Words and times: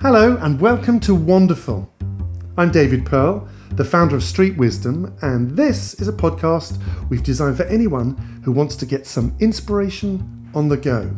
Hello 0.00 0.36
and 0.36 0.60
welcome 0.60 1.00
to 1.00 1.12
Wonderful. 1.12 1.92
I'm 2.56 2.70
David 2.70 3.04
Pearl, 3.04 3.48
the 3.72 3.84
founder 3.84 4.14
of 4.14 4.22
Street 4.22 4.56
Wisdom, 4.56 5.12
and 5.22 5.50
this 5.56 5.94
is 5.94 6.06
a 6.06 6.12
podcast 6.12 6.80
we've 7.10 7.24
designed 7.24 7.56
for 7.56 7.64
anyone 7.64 8.16
who 8.44 8.52
wants 8.52 8.76
to 8.76 8.86
get 8.86 9.08
some 9.08 9.34
inspiration 9.40 10.48
on 10.54 10.68
the 10.68 10.76
go. 10.76 11.12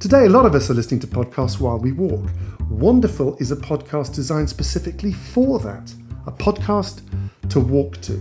Today, 0.00 0.26
a 0.26 0.28
lot 0.28 0.46
of 0.46 0.56
us 0.56 0.68
are 0.68 0.74
listening 0.74 0.98
to 0.98 1.06
podcasts 1.06 1.60
while 1.60 1.78
we 1.78 1.92
walk. 1.92 2.28
Wonderful 2.68 3.36
is 3.36 3.52
a 3.52 3.56
podcast 3.56 4.16
designed 4.16 4.50
specifically 4.50 5.12
for 5.12 5.60
that 5.60 5.94
a 6.26 6.32
podcast 6.32 7.02
to 7.50 7.60
walk 7.60 8.00
to, 8.00 8.20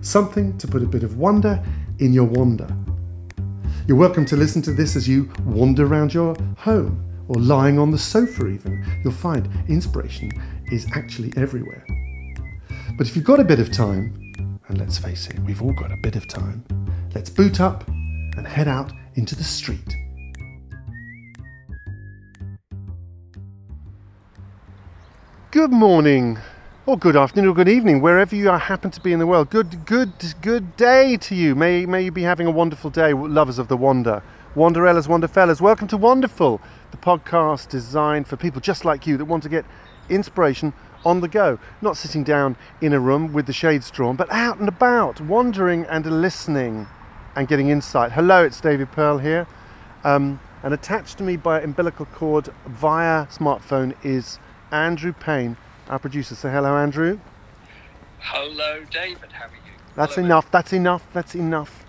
something 0.00 0.58
to 0.58 0.66
put 0.66 0.82
a 0.82 0.86
bit 0.86 1.04
of 1.04 1.18
wonder 1.18 1.64
in 2.00 2.12
your 2.12 2.24
wander. 2.24 2.68
You're 3.86 3.96
welcome 3.96 4.26
to 4.26 4.36
listen 4.36 4.60
to 4.62 4.72
this 4.72 4.96
as 4.96 5.06
you 5.08 5.30
wander 5.44 5.86
around 5.86 6.12
your 6.12 6.34
home 6.58 7.05
or 7.28 7.36
lying 7.36 7.78
on 7.78 7.90
the 7.90 7.98
sofa, 7.98 8.46
even. 8.46 8.84
You'll 9.02 9.12
find 9.12 9.48
inspiration 9.68 10.30
is 10.70 10.86
actually 10.94 11.32
everywhere. 11.36 11.84
But 12.96 13.06
if 13.06 13.16
you've 13.16 13.24
got 13.24 13.40
a 13.40 13.44
bit 13.44 13.60
of 13.60 13.70
time, 13.70 14.58
and 14.68 14.78
let's 14.78 14.98
face 14.98 15.28
it, 15.28 15.38
we've 15.40 15.62
all 15.62 15.72
got 15.72 15.92
a 15.92 15.96
bit 15.96 16.16
of 16.16 16.26
time, 16.28 16.64
let's 17.14 17.30
boot 17.30 17.60
up 17.60 17.86
and 17.88 18.46
head 18.46 18.68
out 18.68 18.92
into 19.14 19.34
the 19.34 19.44
street. 19.44 19.96
Good 25.50 25.72
morning, 25.72 26.38
or 26.84 26.98
good 26.98 27.16
afternoon, 27.16 27.50
or 27.50 27.54
good 27.54 27.68
evening, 27.68 28.00
wherever 28.00 28.36
you 28.36 28.48
happen 28.48 28.90
to 28.90 29.00
be 29.00 29.12
in 29.12 29.18
the 29.18 29.26
world. 29.26 29.50
Good, 29.50 29.86
good, 29.86 30.12
good 30.42 30.76
day 30.76 31.16
to 31.16 31.34
you. 31.34 31.54
May, 31.54 31.86
may 31.86 32.02
you 32.02 32.10
be 32.10 32.22
having 32.22 32.46
a 32.46 32.50
wonderful 32.50 32.90
day, 32.90 33.12
lovers 33.14 33.58
of 33.58 33.68
the 33.68 33.76
wander. 33.76 34.22
Wanderellas, 34.56 35.06
Wanderfellas, 35.06 35.60
welcome 35.60 35.86
to 35.88 35.98
Wonderful, 35.98 36.62
the 36.90 36.96
podcast 36.96 37.68
designed 37.68 38.26
for 38.26 38.38
people 38.38 38.58
just 38.58 38.86
like 38.86 39.06
you 39.06 39.18
that 39.18 39.26
want 39.26 39.42
to 39.42 39.50
get 39.50 39.66
inspiration 40.08 40.72
on 41.04 41.20
the 41.20 41.28
go. 41.28 41.58
Not 41.82 41.98
sitting 41.98 42.24
down 42.24 42.56
in 42.80 42.94
a 42.94 42.98
room 42.98 43.34
with 43.34 43.44
the 43.44 43.52
shades 43.52 43.90
drawn, 43.90 44.16
but 44.16 44.32
out 44.32 44.58
and 44.58 44.66
about, 44.66 45.20
wandering 45.20 45.84
and 45.84 46.22
listening 46.22 46.86
and 47.34 47.46
getting 47.46 47.68
insight. 47.68 48.12
Hello, 48.12 48.42
it's 48.42 48.58
David 48.58 48.90
Pearl 48.92 49.18
here. 49.18 49.46
Um, 50.04 50.40
and 50.62 50.72
attached 50.72 51.18
to 51.18 51.22
me 51.22 51.36
by 51.36 51.60
umbilical 51.60 52.06
cord 52.06 52.48
via 52.66 53.26
smartphone 53.26 53.94
is 54.02 54.38
Andrew 54.72 55.12
Payne, 55.12 55.58
our 55.90 55.98
producer. 55.98 56.34
Say 56.34 56.50
hello, 56.50 56.78
Andrew. 56.78 57.20
Hello, 58.20 58.84
David. 58.90 59.32
How 59.32 59.48
are 59.48 59.50
you? 59.50 59.72
That's 59.96 60.14
Hello, 60.14 60.24
enough. 60.24 60.50
That's 60.50 60.72
enough. 60.72 61.06
That's 61.12 61.34
enough. 61.34 61.85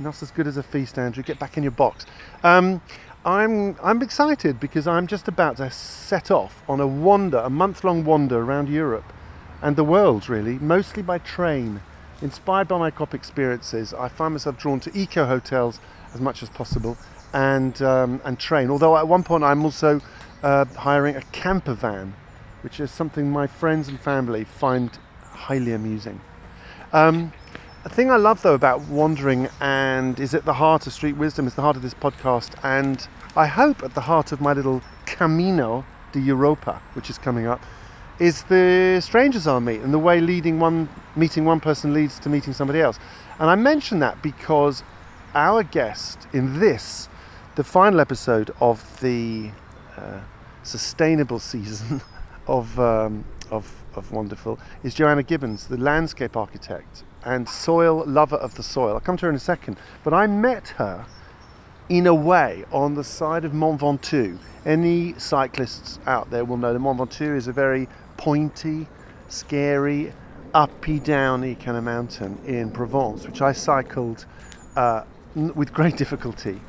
Not 0.00 0.22
as 0.22 0.30
good 0.30 0.46
as 0.46 0.56
a 0.56 0.62
feast, 0.62 0.98
Andrew. 0.98 1.22
Get 1.22 1.38
back 1.38 1.58
in 1.58 1.62
your 1.62 1.72
box. 1.72 2.06
Um, 2.42 2.80
I'm 3.24 3.76
I'm 3.82 4.00
excited 4.00 4.58
because 4.58 4.86
I'm 4.86 5.06
just 5.06 5.28
about 5.28 5.58
to 5.58 5.70
set 5.70 6.30
off 6.30 6.62
on 6.66 6.80
a 6.80 6.86
wander, 6.86 7.36
a 7.38 7.50
month-long 7.50 8.04
wander 8.04 8.38
around 8.38 8.70
Europe 8.70 9.12
and 9.60 9.76
the 9.76 9.84
world, 9.84 10.28
really, 10.30 10.58
mostly 10.58 11.02
by 11.02 11.18
train. 11.18 11.82
Inspired 12.22 12.68
by 12.68 12.78
my 12.78 12.90
COP 12.90 13.14
experiences, 13.14 13.92
I 13.92 14.08
find 14.08 14.34
myself 14.34 14.58
drawn 14.58 14.80
to 14.80 14.98
eco 14.98 15.26
hotels 15.26 15.80
as 16.14 16.20
much 16.20 16.42
as 16.42 16.48
possible 16.48 16.96
and 17.34 17.80
um, 17.82 18.22
and 18.24 18.38
train. 18.38 18.70
Although 18.70 18.96
at 18.96 19.06
one 19.06 19.22
point 19.22 19.44
I'm 19.44 19.62
also 19.64 20.00
uh, 20.42 20.64
hiring 20.64 21.16
a 21.16 21.22
camper 21.32 21.74
van, 21.74 22.14
which 22.62 22.80
is 22.80 22.90
something 22.90 23.30
my 23.30 23.46
friends 23.46 23.88
and 23.88 24.00
family 24.00 24.44
find 24.44 24.98
highly 25.20 25.72
amusing. 25.72 26.20
Um, 26.94 27.32
the 27.82 27.88
thing 27.88 28.10
I 28.10 28.16
love 28.16 28.42
though 28.42 28.54
about 28.54 28.82
wandering 28.82 29.48
and 29.60 30.20
is 30.20 30.34
at 30.34 30.44
the 30.44 30.52
heart 30.52 30.86
of 30.86 30.92
Street 30.92 31.16
Wisdom, 31.16 31.46
is 31.46 31.54
the 31.54 31.62
heart 31.62 31.76
of 31.76 31.82
this 31.82 31.94
podcast, 31.94 32.52
and 32.62 33.06
I 33.36 33.46
hope 33.46 33.82
at 33.82 33.94
the 33.94 34.02
heart 34.02 34.32
of 34.32 34.40
my 34.40 34.52
little 34.52 34.82
Camino 35.06 35.84
de 36.12 36.20
Europa, 36.20 36.82
which 36.92 37.08
is 37.08 37.16
coming 37.16 37.46
up, 37.46 37.62
is 38.18 38.42
the 38.44 39.00
strangers 39.00 39.46
I 39.46 39.58
meet 39.60 39.80
and 39.80 39.94
the 39.94 39.98
way 39.98 40.20
leading 40.20 40.60
one 40.60 40.88
meeting 41.16 41.44
one 41.46 41.58
person 41.58 41.94
leads 41.94 42.18
to 42.20 42.28
meeting 42.28 42.52
somebody 42.52 42.80
else. 42.80 42.98
And 43.38 43.48
I 43.48 43.54
mention 43.54 44.00
that 44.00 44.22
because 44.22 44.82
our 45.34 45.62
guest 45.62 46.28
in 46.34 46.60
this, 46.60 47.08
the 47.56 47.64
final 47.64 47.98
episode 47.98 48.50
of 48.60 49.00
the 49.00 49.50
uh, 49.96 50.20
sustainable 50.64 51.38
season 51.38 52.02
of, 52.46 52.78
um, 52.78 53.24
of 53.50 53.72
of 53.94 54.12
Wonderful 54.12 54.58
is 54.82 54.94
Joanna 54.94 55.22
Gibbons, 55.22 55.66
the 55.66 55.78
landscape 55.78 56.36
architect 56.36 57.04
and 57.24 57.48
soil 57.48 58.04
lover 58.06 58.36
of 58.36 58.54
the 58.54 58.62
soil. 58.62 58.94
I'll 58.94 59.00
come 59.00 59.16
to 59.18 59.26
her 59.26 59.30
in 59.30 59.36
a 59.36 59.40
second. 59.40 59.76
But 60.04 60.14
I 60.14 60.26
met 60.26 60.68
her 60.78 61.04
in 61.88 62.06
a 62.06 62.14
way 62.14 62.64
on 62.70 62.94
the 62.94 63.04
side 63.04 63.44
of 63.44 63.52
Mont 63.52 63.80
Ventoux. 63.80 64.38
Any 64.64 65.14
cyclists 65.18 65.98
out 66.06 66.30
there 66.30 66.44
will 66.44 66.56
know 66.56 66.72
that 66.72 66.78
Mont 66.78 66.98
Ventoux 66.98 67.36
is 67.36 67.48
a 67.48 67.52
very 67.52 67.88
pointy, 68.16 68.86
scary, 69.28 70.12
uppy, 70.54 70.98
downy 70.98 71.54
kind 71.54 71.76
of 71.76 71.84
mountain 71.84 72.38
in 72.46 72.70
Provence, 72.70 73.26
which 73.26 73.42
I 73.42 73.52
cycled 73.52 74.26
uh, 74.76 75.04
n- 75.36 75.52
with 75.54 75.72
great 75.72 75.96
difficulty, 75.96 76.60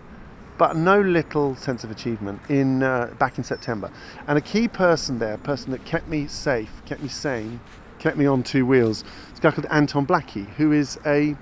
but 0.57 0.75
no 0.75 1.01
little 1.01 1.55
sense 1.55 1.83
of 1.83 1.91
achievement 1.91 2.39
in 2.49 2.83
uh, 2.83 3.13
back 3.19 3.37
in 3.37 3.43
September. 3.43 3.91
And 4.27 4.37
a 4.37 4.41
key 4.41 4.67
person 4.67 5.19
there, 5.19 5.33
a 5.33 5.39
person 5.39 5.71
that 5.71 5.83
kept 5.85 6.07
me 6.07 6.27
safe, 6.27 6.81
kept 6.85 7.01
me 7.01 7.09
sane, 7.09 7.59
kept 8.01 8.17
me 8.17 8.25
on 8.25 8.41
two 8.41 8.65
wheels, 8.65 9.03
is 9.31 9.37
a 9.37 9.41
guy 9.41 9.51
called 9.51 9.67
Anton 9.69 10.07
Blackie, 10.07 10.47
who 10.55 10.71
is 10.71 10.99
a 11.05 11.35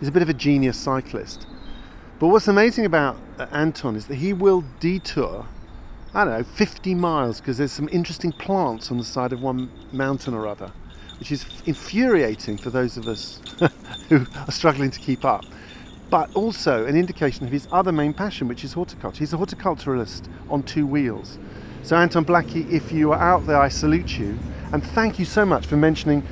he's 0.00 0.08
a 0.08 0.12
bit 0.12 0.22
of 0.22 0.28
a 0.30 0.34
genius 0.34 0.78
cyclist. 0.78 1.46
But 2.18 2.28
what's 2.28 2.48
amazing 2.48 2.86
about 2.86 3.16
uh, 3.38 3.46
Anton 3.52 3.94
is 3.94 4.06
that 4.06 4.16
he 4.16 4.32
will 4.32 4.64
detour, 4.80 5.46
I 6.14 6.24
don't 6.24 6.32
know, 6.32 6.42
50 6.42 6.94
miles 6.94 7.40
because 7.40 7.58
there's 7.58 7.72
some 7.72 7.88
interesting 7.92 8.32
plants 8.32 8.90
on 8.90 8.96
the 8.96 9.04
side 9.04 9.32
of 9.34 9.42
one 9.42 9.70
mountain 9.92 10.32
or 10.32 10.48
other, 10.48 10.72
which 11.18 11.30
is 11.30 11.44
infuriating 11.66 12.56
for 12.56 12.70
those 12.70 12.96
of 12.96 13.06
us 13.06 13.40
who 14.08 14.24
are 14.34 14.50
struggling 14.50 14.90
to 14.90 14.98
keep 14.98 15.26
up. 15.26 15.44
But 16.08 16.34
also 16.34 16.86
an 16.86 16.96
indication 16.96 17.44
of 17.44 17.52
his 17.52 17.68
other 17.70 17.92
main 17.92 18.14
passion, 18.14 18.48
which 18.48 18.64
is 18.64 18.72
horticulture. 18.72 19.18
He's 19.18 19.34
a 19.34 19.36
horticulturalist 19.36 20.26
on 20.48 20.62
two 20.62 20.86
wheels. 20.86 21.38
So, 21.88 21.96
Anton 21.96 22.22
Blackie, 22.26 22.70
if 22.70 22.92
you 22.92 23.12
are 23.12 23.18
out 23.18 23.46
there, 23.46 23.58
I 23.58 23.70
salute 23.70 24.18
you. 24.18 24.38
And 24.74 24.84
thank 24.84 25.18
you 25.18 25.24
so 25.24 25.46
much 25.46 25.64
for 25.64 25.78
mentioning 25.78 26.22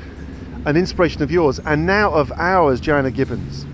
an 0.66 0.76
inspiration 0.76 1.22
of 1.22 1.30
yours 1.30 1.60
and 1.60 1.86
now 1.86 2.12
of 2.12 2.30
ours, 2.32 2.78
Joanna 2.78 3.10
Gibbons. 3.10 3.64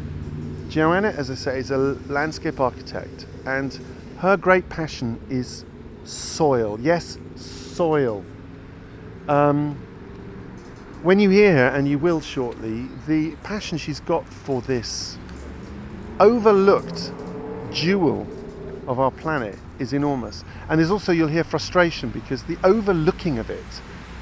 Joanna, 0.73 1.09
as 1.09 1.29
I 1.29 1.35
say, 1.35 1.59
is 1.59 1.73
a 1.73 1.79
landscape 2.07 2.61
architect, 2.61 3.27
and 3.47 3.77
her 4.19 4.37
great 4.37 4.69
passion 4.69 5.21
is 5.29 5.65
soil. 6.05 6.79
Yes, 6.81 7.19
soil. 7.35 8.25
Um, 9.27 9.75
when 11.03 11.19
you 11.19 11.31
hear 11.31 11.53
her, 11.53 11.67
and 11.67 11.89
you 11.89 11.99
will 11.99 12.21
shortly, 12.21 12.87
the 13.09 13.35
passion 13.43 13.77
she's 13.77 13.99
got 13.99 14.25
for 14.29 14.63
this 14.63 15.19
overlooked 16.21 17.11
jewel 17.73 18.25
of 18.87 18.99
our 18.99 19.11
planet 19.11 19.59
is 19.79 19.93
enormous. 19.93 20.45
And 20.69 20.79
there's 20.79 20.91
also, 20.91 21.13
you'll 21.13 21.29
hear 21.29 21.45
frustration 21.45 22.11
because 22.11 22.43
the 22.45 22.59
overlooking 22.65 23.39
of 23.39 23.51
it 23.51 23.65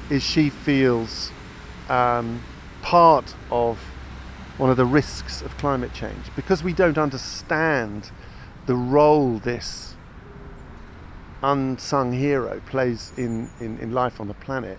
is 0.09 0.23
she 0.23 0.49
feels 0.49 1.31
um, 1.89 2.41
part 2.81 3.35
of 3.49 3.77
one 4.57 4.69
of 4.69 4.77
the 4.77 4.85
risks 4.85 5.41
of 5.41 5.55
climate 5.57 5.93
change. 5.93 6.25
Because 6.35 6.63
we 6.63 6.73
don't 6.73 6.97
understand 6.97 8.11
the 8.65 8.75
role 8.75 9.39
this 9.39 9.95
unsung 11.43 12.11
hero 12.13 12.61
plays 12.67 13.11
in, 13.17 13.49
in, 13.59 13.79
in 13.79 13.91
life 13.91 14.21
on 14.21 14.27
the 14.27 14.33
planet, 14.35 14.77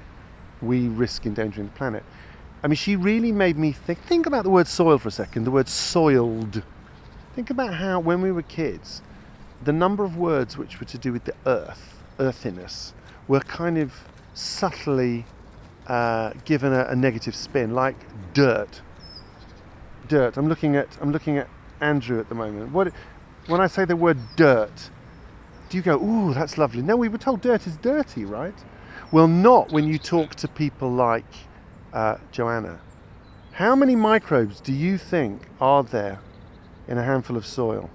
we 0.61 0.89
risk 0.89 1.27
endangering 1.27 1.67
the 1.67 1.73
planet. 1.73 2.05
I 2.63 2.69
mean, 2.69 2.77
she 2.77 2.95
really 2.95 3.33
made 3.33 3.57
me 3.57 3.73
think. 3.73 3.99
Think 4.01 4.27
about 4.27 4.45
the 4.45 4.51
word 4.51 4.69
soil 4.69 4.99
for 4.99 5.09
a 5.09 5.13
second, 5.13 5.45
the 5.45 5.51
word 5.51 5.69
soiled. 5.69 6.63
Think 7.35 7.51
about 7.51 7.75
how, 7.75 7.99
when 7.99 8.23
we 8.23 8.31
were 8.31 8.43
kids, 8.43 9.03
the 9.65 9.73
number 9.73 10.05
of 10.05 10.17
words 10.17 10.59
which 10.59 10.81
were 10.81 10.87
to 10.87 10.99
do 10.99 11.13
with 11.13 11.25
the 11.25 11.35
earth, 11.47 12.03
earthiness, 12.19 12.95
were 13.29 13.41
kind 13.41 13.79
of 13.79 13.93
subtly 14.35 15.25
uh, 15.87 16.33
given 16.45 16.73
a, 16.73 16.87
a 16.87 16.97
negative 16.97 17.35
spin, 17.35 17.75
like 17.75 17.97
dirt. 18.35 18.81
Dirt. 20.09 20.37
I'm 20.37 20.49
looking 20.49 20.77
at 20.77 20.89
I'm 21.01 21.13
looking 21.13 21.39
at 21.39 21.49
Andrew 21.81 22.19
at 22.21 22.29
the 22.29 22.35
moment. 22.35 22.73
What 22.73 22.93
when 23.47 23.61
I 23.61 23.67
say 23.67 23.85
the 23.85 23.97
word 23.97 24.19
dirt, 24.37 24.91
do 25.69 25.77
you 25.77 25.83
go, 25.83 26.01
"Ooh, 26.03 26.35
that's 26.35 26.59
lovely"? 26.59 26.83
No, 26.83 26.97
we 26.97 27.09
were 27.09 27.19
told 27.19 27.41
dirt 27.41 27.67
is 27.67 27.77
dirty, 27.77 28.25
right? 28.25 28.55
Well, 29.11 29.29
not 29.29 29.73
when 29.73 29.87
you 29.87 29.99
talk 29.99 30.35
to 30.37 30.49
people 30.49 30.91
like 30.91 31.25
uh, 31.93 32.17
Joanna. 32.31 32.81
How 33.53 33.77
many 33.77 33.95
microbes 33.95 34.61
do 34.61 34.73
you 34.73 34.97
think 34.97 35.43
are 35.61 35.83
there 35.83 36.21
in 36.89 36.99
a 36.99 37.03
handful 37.03 37.37
of 37.37 37.47
soil? 37.47 37.91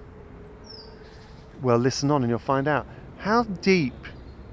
Well, 1.62 1.78
listen 1.78 2.10
on 2.10 2.22
and 2.22 2.30
you'll 2.30 2.38
find 2.38 2.68
out. 2.68 2.86
How 3.18 3.42
deep 3.42 3.94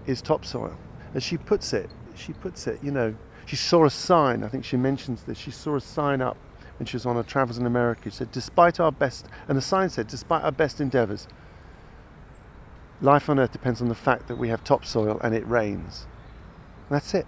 is 0.05 0.21
topsoil? 0.21 0.75
As 1.13 1.23
she 1.23 1.37
puts 1.37 1.73
it, 1.73 1.89
she 2.15 2.33
puts 2.33 2.67
it, 2.67 2.83
you 2.83 2.91
know, 2.91 3.15
she 3.45 3.55
saw 3.55 3.85
a 3.85 3.89
sign, 3.89 4.43
I 4.43 4.47
think 4.47 4.65
she 4.65 4.77
mentions 4.77 5.23
this, 5.23 5.37
she 5.37 5.51
saw 5.51 5.75
a 5.75 5.81
sign 5.81 6.21
up 6.21 6.37
when 6.79 6.87
she 6.87 6.95
was 6.95 7.05
on 7.05 7.15
her 7.15 7.23
travels 7.23 7.57
in 7.57 7.65
America. 7.65 8.09
She 8.09 8.17
said, 8.17 8.31
despite 8.31 8.79
our 8.79 8.91
best, 8.91 9.27
and 9.47 9.57
the 9.57 9.61
sign 9.61 9.89
said, 9.89 10.07
despite 10.07 10.43
our 10.43 10.51
best 10.51 10.81
endeavours, 10.81 11.27
Life 13.01 13.29
on 13.29 13.39
Earth 13.39 13.51
depends 13.51 13.81
on 13.81 13.89
the 13.89 13.95
fact 13.95 14.27
that 14.27 14.37
we 14.37 14.49
have 14.49 14.63
topsoil 14.63 15.19
and 15.21 15.35
it 15.35 15.45
rains. 15.47 16.07
That's 16.89 17.13
it. 17.13 17.27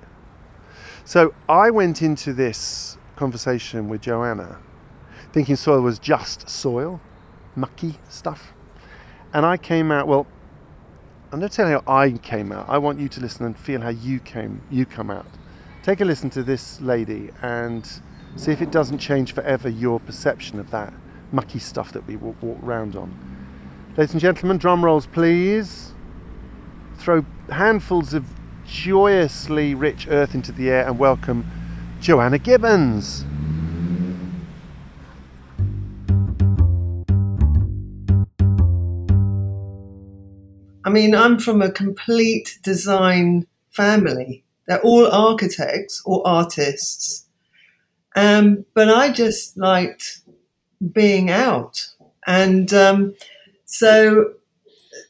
So 1.04 1.34
I 1.48 1.70
went 1.70 2.02
into 2.02 2.34
this 2.34 2.98
conversation 3.16 3.90
with 3.90 4.02
Joanna 4.02 4.60
thinking 5.34 5.56
soil 5.56 5.82
was 5.82 6.00
just 6.00 6.50
soil, 6.50 7.02
mucky 7.56 7.96
stuff. 8.10 8.54
And 9.38 9.46
I 9.46 9.56
came 9.56 9.92
out, 9.92 10.08
well, 10.08 10.26
I'm 11.32 11.40
not 11.40 11.52
telling 11.52 11.72
you 11.72 11.80
how 11.86 11.96
I 11.96 12.10
came 12.10 12.52
out. 12.52 12.68
I 12.68 12.80
want 12.80 13.00
you 13.00 13.08
to 13.08 13.22
listen 13.22 13.46
and 13.46 13.56
feel 13.56 13.80
how 13.80 13.90
you 13.90 14.20
came 14.20 14.64
you 14.72 14.84
come 14.84 15.12
out. 15.12 15.28
Take 15.84 16.02
a 16.02 16.06
listen 16.06 16.32
to 16.32 16.42
this 16.42 16.82
lady 16.82 17.30
and 17.44 17.88
see 18.36 18.52
if 18.52 18.64
it 18.64 18.72
doesn't 18.72 18.98
change 18.98 19.36
forever 19.36 19.70
your 19.70 20.00
perception 20.00 20.60
of 20.60 20.72
that 20.72 20.92
mucky 21.32 21.60
stuff 21.60 21.92
that 21.92 22.08
we 22.08 22.16
walk, 22.16 22.42
walk 22.42 22.58
around 22.64 22.96
on. 22.96 23.14
Ladies 23.96 24.14
and 24.14 24.22
gentlemen, 24.22 24.58
drum 24.58 24.84
rolls 24.84 25.06
please. 25.06 25.94
Throw 26.98 27.24
handfuls 27.52 28.16
of 28.16 28.26
joyously 28.66 29.76
rich 29.76 30.08
earth 30.10 30.34
into 30.34 30.52
the 30.52 30.72
air 30.72 30.88
and 30.88 30.98
welcome 30.98 31.46
Joanna 32.02 32.40
Gibbons. 32.40 33.24
I 40.88 40.90
mean, 40.90 41.14
I'm 41.14 41.38
from 41.38 41.62
a 41.62 41.70
complete 41.70 42.60
design 42.64 43.46
family. 43.72 44.46
They're 44.68 44.80
all 44.80 45.06
architects 45.06 46.02
or 46.06 46.26
artists. 46.26 47.26
Um, 48.16 48.64
but 48.74 48.88
I 48.88 49.12
just 49.12 49.58
liked 49.58 50.22
being 50.94 51.30
out. 51.30 51.90
And 52.26 52.74
um, 52.74 53.16
so 53.66 54.36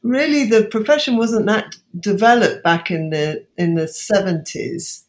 really 0.01 0.45
the 0.45 0.65
profession 0.65 1.15
wasn't 1.15 1.45
that 1.45 1.75
developed 2.00 2.63
back 2.63 2.89
in 2.89 3.12
the 3.12 3.45
in 3.56 3.75
the 3.75 3.85
70s. 3.85 5.03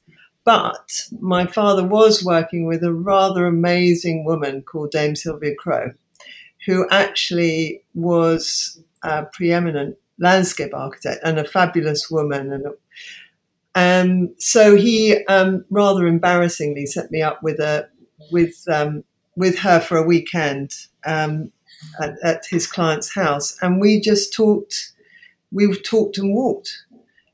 But 0.45 1.07
my 1.19 1.47
father 1.47 1.83
was 1.83 2.23
working 2.23 2.67
with 2.67 2.85
a 2.85 2.93
rather 2.93 3.47
amazing 3.47 4.27
woman 4.27 4.61
called 4.61 4.91
Dame 4.91 5.17
Sylvia 5.17 5.55
Crowe, 5.55 5.95
who 6.67 6.87
actually 6.91 7.85
was 7.95 8.79
a 9.03 9.25
preeminent 9.25 9.97
landscape 10.19 10.75
architect 10.75 11.21
and 11.25 11.39
a 11.39 11.45
fabulous 11.45 12.11
woman. 12.11 12.53
And 12.53 12.67
um, 13.75 14.35
so 14.39 14.77
he 14.77 15.25
um, 15.27 15.65
rather 15.71 16.07
embarrassingly 16.07 16.87
set 16.87 17.11
me 17.11 17.23
up 17.23 17.43
with 17.43 17.61
a 17.61 17.89
with 18.31 18.65
um, 18.71 19.05
with 19.37 19.59
her 19.61 19.81
for 19.81 19.97
a 19.97 20.03
weekend 20.03 20.75
um, 21.07 21.53
at, 22.01 22.15
at, 22.25 22.45
his 22.51 22.67
client's 22.67 23.15
house, 23.15 23.57
and 23.63 23.81
we 23.81 24.01
just 24.01 24.35
talked. 24.35 24.93
We 25.53 25.73
talked 25.81 26.19
and 26.19 26.35
walked, 26.35 26.85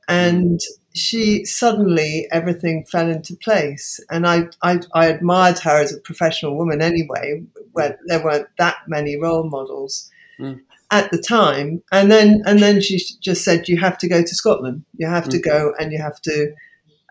and 0.06 0.60
she 0.94 1.44
suddenly 1.44 2.28
everything 2.30 2.84
fell 2.84 3.08
into 3.08 3.34
place. 3.34 3.98
And 4.10 4.24
I, 4.24 4.48
I, 4.62 4.80
I 4.94 5.06
admired 5.06 5.58
her 5.60 5.82
as 5.82 5.92
a 5.92 5.98
professional 5.98 6.56
woman 6.56 6.80
anyway, 6.80 7.42
where 7.72 7.98
there 8.06 8.22
weren't 8.22 8.46
that 8.58 8.76
many 8.86 9.16
role 9.16 9.48
models. 9.48 10.10
Mm 10.38 10.60
at 10.90 11.10
the 11.10 11.18
time, 11.18 11.82
and 11.92 12.10
then 12.10 12.42
and 12.46 12.60
then 12.60 12.80
she 12.80 13.00
just 13.20 13.44
said, 13.44 13.68
"You 13.68 13.78
have 13.78 13.98
to 13.98 14.08
go 14.08 14.22
to 14.22 14.34
Scotland. 14.34 14.84
You 14.96 15.08
have 15.08 15.28
to 15.28 15.38
mm. 15.38 15.44
go, 15.44 15.74
and 15.78 15.92
you 15.92 16.00
have 16.00 16.20
to, 16.22 16.54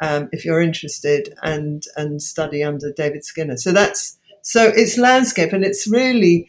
um, 0.02 0.30
if 0.32 0.46
you're 0.46 0.62
interested, 0.62 1.34
and 1.44 1.84
and 1.96 2.22
study 2.22 2.64
under 2.64 2.92
David 2.92 3.26
Skinner." 3.26 3.58
So 3.58 3.72
that's 3.72 4.18
so 4.42 4.72
it's 4.76 4.98
landscape, 4.98 5.54
and 5.54 5.64
it's 5.64 5.88
really 5.88 6.48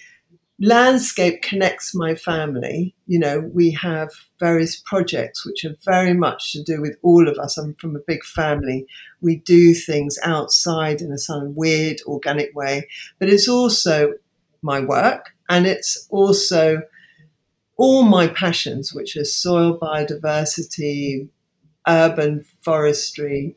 landscape 0.60 1.42
connects 1.42 1.94
my 1.94 2.14
family. 2.14 2.94
You 3.06 3.18
know, 3.18 3.40
we 3.52 3.72
have 3.72 4.10
various 4.38 4.80
projects 4.80 5.44
which 5.44 5.64
are 5.64 5.74
very 5.84 6.14
much 6.14 6.52
to 6.52 6.62
do 6.62 6.80
with 6.80 6.96
all 7.02 7.28
of 7.28 7.38
us. 7.38 7.58
I'm 7.58 7.74
from 7.74 7.96
a 7.96 8.06
big 8.06 8.22
family. 8.24 8.86
We 9.20 9.36
do 9.36 9.74
things 9.74 10.18
outside 10.22 11.00
in 11.00 11.10
a 11.12 11.18
sort 11.18 11.44
of 11.44 11.56
weird, 11.56 11.98
organic 12.06 12.54
way, 12.54 12.88
but 13.18 13.28
it's 13.28 13.48
also 13.48 14.14
my 14.62 14.80
work, 14.80 15.30
and 15.48 15.66
it's 15.66 16.06
also 16.10 16.82
all 17.76 18.02
my 18.04 18.28
passions, 18.28 18.94
which 18.94 19.16
are 19.16 19.24
soil 19.24 19.78
biodiversity, 19.78 21.28
urban 21.86 22.44
forestry, 22.62 23.54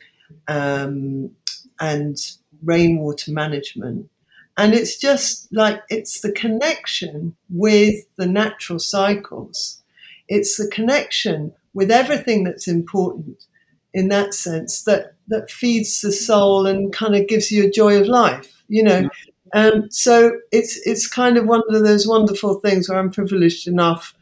um, 0.47 1.31
and 1.79 2.17
rainwater 2.63 3.31
management. 3.31 4.09
And 4.57 4.73
it's 4.73 4.97
just 4.97 5.47
like 5.53 5.83
it's 5.89 6.21
the 6.21 6.31
connection 6.31 7.35
with 7.49 8.05
the 8.17 8.25
natural 8.25 8.79
cycles. 8.79 9.81
It's 10.27 10.57
the 10.57 10.67
connection 10.67 11.53
with 11.73 11.91
everything 11.91 12.43
that's 12.43 12.67
important 12.67 13.45
in 13.93 14.09
that 14.09 14.33
sense 14.33 14.83
that, 14.83 15.13
that 15.27 15.51
feeds 15.51 16.01
the 16.01 16.11
soul 16.11 16.65
and 16.65 16.91
kind 16.91 17.15
of 17.15 17.27
gives 17.27 17.51
you 17.51 17.65
a 17.65 17.69
joy 17.69 17.99
of 18.01 18.07
life, 18.07 18.63
you 18.67 18.83
know. 18.83 19.09
Um, 19.53 19.89
so 19.89 20.39
it's 20.51 20.79
it's 20.85 21.07
kind 21.07 21.37
of 21.37 21.45
one 21.47 21.63
of 21.69 21.83
those 21.83 22.07
wonderful 22.07 22.59
things 22.59 22.89
where 22.89 22.99
I'm 22.99 23.11
privileged 23.11 23.67
enough 23.67 24.13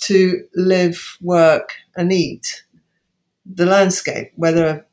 to 0.00 0.44
live, 0.54 1.16
work, 1.20 1.74
and 1.96 2.12
eat 2.12 2.64
the 3.44 3.66
landscape, 3.66 4.32
whether 4.36 4.86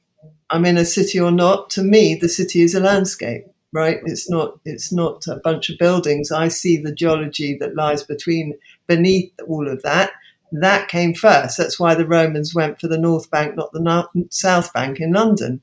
I'm 0.50 0.66
in 0.66 0.78
a 0.78 0.86
city 0.86 1.20
or 1.20 1.32
not. 1.32 1.70
To 1.72 1.84
me, 1.84 2.16
the 2.16 2.30
city 2.30 2.62
is 2.62 2.76
a 2.76 2.80
landscape, 2.80 3.46
right? 3.74 4.00
It's 4.06 4.30
not 4.30 4.60
it's 4.66 4.92
not 4.92 5.28
a 5.28 5.38
bunch 5.44 5.70
of 5.70 5.78
buildings. 5.78 6.32
I 6.32 6.48
see 6.48 6.78
the 6.78 6.94
geology 6.94 7.58
that 7.60 7.76
lies 7.76 8.04
between 8.04 8.58
beneath 8.88 9.32
all 9.48 9.68
of 9.68 9.82
that. 9.84 10.12
That 10.52 10.88
came 10.88 11.14
first. 11.14 11.58
That's 11.58 11.80
why 11.80 11.96
the 11.96 12.08
Romans 12.08 12.56
went 12.56 12.80
for 12.80 12.88
the 12.88 12.98
North 12.98 13.30
Bank, 13.30 13.56
not 13.56 13.72
the 13.74 13.82
North, 13.82 14.08
South 14.30 14.72
Bank 14.74 15.00
in 15.00 15.12
London, 15.12 15.62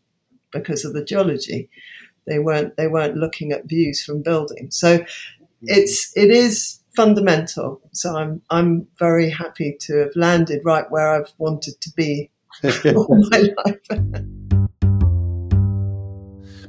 because 0.52 0.84
of 0.84 0.92
the 0.92 1.04
geology 1.04 1.70
they 2.26 2.38
weren't 2.38 2.76
they 2.76 2.88
weren't 2.88 3.16
looking 3.16 3.52
at 3.52 3.66
views 3.66 4.02
from 4.02 4.22
buildings. 4.22 4.76
So 4.76 5.04
it's 5.62 6.12
it 6.16 6.30
is 6.30 6.80
fundamental. 6.94 7.80
So 7.92 8.16
I'm 8.16 8.42
I'm 8.50 8.86
very 8.98 9.30
happy 9.30 9.76
to 9.80 9.98
have 9.98 10.16
landed 10.16 10.62
right 10.64 10.90
where 10.90 11.14
I've 11.14 11.32
wanted 11.38 11.80
to 11.80 11.90
be 11.96 12.30
all 12.64 13.28
my 13.30 13.38
life. 13.64 13.80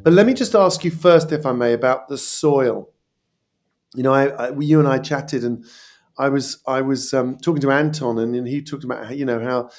but 0.04 0.14
let 0.14 0.26
me 0.26 0.34
just 0.34 0.56
ask 0.56 0.84
you 0.84 0.92
first, 0.92 1.32
if 1.32 1.46
I 1.46 1.52
may, 1.52 1.74
about 1.74 2.08
the 2.08 2.18
soil. 2.18 2.90
You 3.96 4.04
know, 4.04 4.14
I, 4.14 4.28
I 4.28 4.60
you 4.60 4.80
and 4.80 4.88
I 4.88 4.98
chatted, 4.98 5.44
and 5.44 5.66
I 6.18 6.30
was 6.30 6.62
I 6.68 6.82
was 6.82 7.14
um, 7.14 7.38
talking 7.38 7.62
to 7.62 7.72
Anton, 7.72 8.18
and, 8.18 8.36
and 8.36 8.48
he 8.48 8.62
talked 8.62 8.84
about 8.84 9.06
how, 9.06 9.12
you 9.12 9.26
know 9.26 9.40
how 9.40 9.70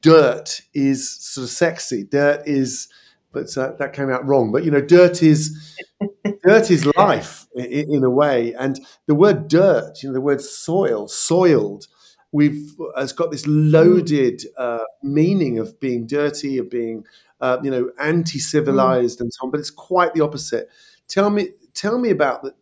dirt 0.00 0.62
is 0.74 1.10
sort 1.10 1.44
of 1.44 1.50
sexy. 1.50 2.04
Dirt 2.04 2.42
is 2.46 2.88
but 3.32 3.56
uh, 3.56 3.72
that 3.78 3.92
came 3.92 4.10
out 4.10 4.26
wrong. 4.26 4.52
But 4.52 4.64
you 4.64 4.70
know, 4.70 4.80
dirt 4.80 5.22
is 5.22 5.76
dirt 6.42 6.70
is 6.70 6.86
life 6.96 7.46
in, 7.54 7.94
in, 7.94 8.04
a 8.04 8.10
way, 8.10 8.54
and 8.54 8.80
the 9.06 9.14
word 9.14 9.48
dirt, 9.48 10.02
you 10.02 10.08
know, 10.08 10.14
the 10.14 10.20
word 10.20 10.40
soil, 10.40 11.08
soiled, 11.08 11.86
we've 12.32 12.72
has 12.96 13.12
got 13.12 13.30
this 13.30 13.46
loaded 13.46 14.42
uh, 14.56 14.84
meaning 15.02 15.58
of 15.58 15.78
being 15.80 16.06
dirty, 16.06 16.58
of 16.58 16.70
being 16.70 17.04
uh, 17.40 17.58
you 17.62 17.70
know 17.70 17.90
anti-civilized, 17.98 19.18
mm. 19.18 19.22
and 19.22 19.32
so 19.32 19.46
on. 19.46 19.50
But 19.50 19.60
it's 19.60 19.70
quite 19.70 20.14
the 20.14 20.22
opposite. 20.22 20.68
Tell 21.06 21.30
me, 21.30 21.50
tell 21.74 21.98
me 21.98 22.10
about 22.10 22.42
the. 22.42 22.54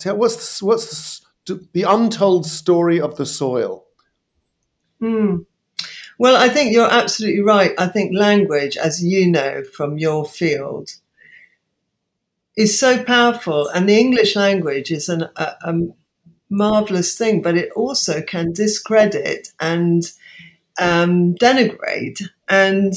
Tell 0.00 0.16
what's 0.16 0.58
the, 0.58 0.66
what's 0.66 1.24
the, 1.46 1.66
the 1.72 1.82
untold 1.82 2.46
story 2.46 3.00
of 3.00 3.16
the 3.16 3.26
soil. 3.26 3.84
Mm. 5.00 5.46
Well, 6.18 6.36
I 6.36 6.48
think 6.48 6.72
you're 6.72 6.90
absolutely 6.90 7.42
right. 7.42 7.72
I 7.78 7.86
think 7.88 8.16
language, 8.16 8.76
as 8.76 9.02
you 9.02 9.30
know 9.30 9.62
from 9.64 9.98
your 9.98 10.24
field, 10.24 10.90
is 12.56 12.78
so 12.78 13.02
powerful. 13.02 13.68
And 13.68 13.88
the 13.88 13.98
English 13.98 14.36
language 14.36 14.90
is 14.90 15.08
an, 15.08 15.22
a, 15.36 15.54
a 15.62 15.74
marvelous 16.50 17.16
thing, 17.16 17.42
but 17.42 17.56
it 17.56 17.70
also 17.76 18.22
can 18.22 18.52
discredit 18.52 19.50
and 19.60 20.04
um, 20.80 21.34
denigrate. 21.36 22.22
And, 22.48 22.94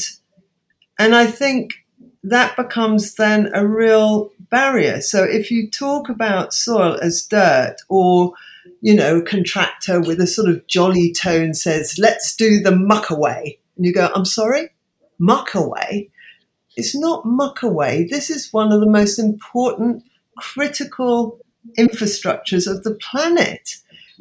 and 0.99 1.15
I 1.15 1.27
think 1.27 1.85
that 2.23 2.55
becomes 2.57 3.15
then 3.15 3.51
a 3.53 3.65
real 3.67 4.31
barrier. 4.49 5.01
So 5.01 5.23
if 5.23 5.51
you 5.51 5.69
talk 5.69 6.09
about 6.09 6.53
soil 6.53 6.99
as 7.01 7.23
dirt 7.23 7.77
or 7.89 8.33
you 8.81 8.93
know, 8.93 9.21
contractor 9.21 9.99
with 9.99 10.19
a 10.19 10.27
sort 10.27 10.49
of 10.49 10.65
jolly 10.67 11.13
tone 11.13 11.53
says, 11.53 11.97
let's 11.97 12.35
do 12.35 12.59
the 12.59 12.75
muck 12.75 13.09
away. 13.09 13.59
And 13.75 13.85
you 13.85 13.93
go, 13.93 14.09
I'm 14.13 14.25
sorry, 14.25 14.69
muck 15.19 15.53
away? 15.55 16.09
It's 16.75 16.95
not 16.95 17.25
muck 17.25 17.63
away. 17.63 18.07
This 18.09 18.29
is 18.29 18.53
one 18.53 18.71
of 18.71 18.79
the 18.79 18.89
most 18.89 19.17
important, 19.17 20.03
critical 20.37 21.39
infrastructures 21.77 22.69
of 22.69 22.83
the 22.83 22.95
planet. 22.95 23.77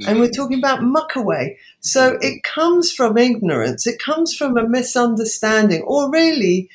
And 0.06 0.18
we're 0.18 0.28
mm. 0.28 0.36
talking 0.36 0.58
about 0.58 0.82
muck 0.82 1.16
away. 1.16 1.58
So 1.80 2.12
mm. 2.12 2.18
it 2.20 2.42
comes 2.42 2.92
from 2.92 3.16
ignorance, 3.16 3.86
it 3.86 3.98
comes 3.98 4.34
from 4.34 4.56
a 4.56 4.68
misunderstanding, 4.68 5.82
or 5.82 6.10
really, 6.10 6.68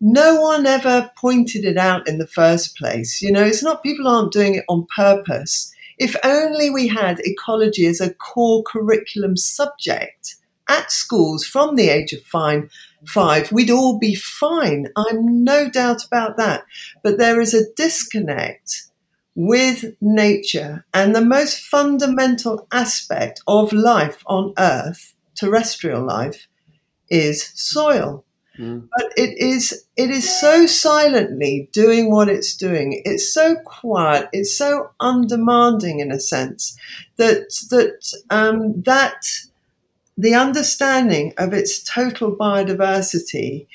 no 0.00 0.40
one 0.40 0.66
ever 0.66 1.10
pointed 1.16 1.64
it 1.64 1.76
out 1.76 2.08
in 2.08 2.18
the 2.18 2.26
first 2.26 2.76
place. 2.76 3.20
You 3.20 3.30
know, 3.30 3.44
it's 3.44 3.62
not 3.62 3.82
people 3.82 4.08
aren't 4.08 4.32
doing 4.32 4.54
it 4.56 4.64
on 4.68 4.86
purpose. 4.96 5.72
If 6.00 6.16
only 6.24 6.70
we 6.70 6.88
had 6.88 7.20
ecology 7.20 7.84
as 7.84 8.00
a 8.00 8.14
core 8.14 8.62
curriculum 8.62 9.36
subject 9.36 10.36
at 10.66 10.90
schools 10.90 11.44
from 11.44 11.76
the 11.76 11.90
age 11.90 12.14
of 12.14 12.22
fine, 12.22 12.70
five, 13.06 13.52
we'd 13.52 13.70
all 13.70 13.98
be 13.98 14.14
fine. 14.14 14.86
I'm 14.96 15.44
no 15.44 15.68
doubt 15.68 16.06
about 16.06 16.38
that. 16.38 16.64
But 17.02 17.18
there 17.18 17.38
is 17.38 17.52
a 17.52 17.70
disconnect 17.76 18.84
with 19.34 19.94
nature 20.00 20.86
and 20.94 21.14
the 21.14 21.24
most 21.24 21.60
fundamental 21.60 22.66
aspect 22.72 23.42
of 23.46 23.70
life 23.74 24.22
on 24.24 24.54
earth, 24.56 25.14
terrestrial 25.34 26.02
life, 26.02 26.48
is 27.10 27.52
soil. 27.54 28.24
Mm. 28.60 28.88
But 28.94 29.12
it 29.16 29.38
is 29.38 29.86
it 29.96 30.10
is 30.10 30.28
so 30.40 30.66
silently 30.66 31.70
doing 31.72 32.10
what 32.10 32.28
it's 32.28 32.54
doing. 32.54 33.00
It's 33.06 33.32
so 33.32 33.56
quiet. 33.56 34.28
It's 34.32 34.54
so 34.54 34.90
undemanding 35.00 36.00
in 36.00 36.12
a 36.12 36.20
sense 36.20 36.76
that 37.16 37.48
that 37.70 38.12
um, 38.28 38.82
that 38.82 39.24
the 40.18 40.34
understanding 40.34 41.32
of 41.38 41.54
its 41.54 41.82
total 41.82 42.36
biodiversity 42.36 43.66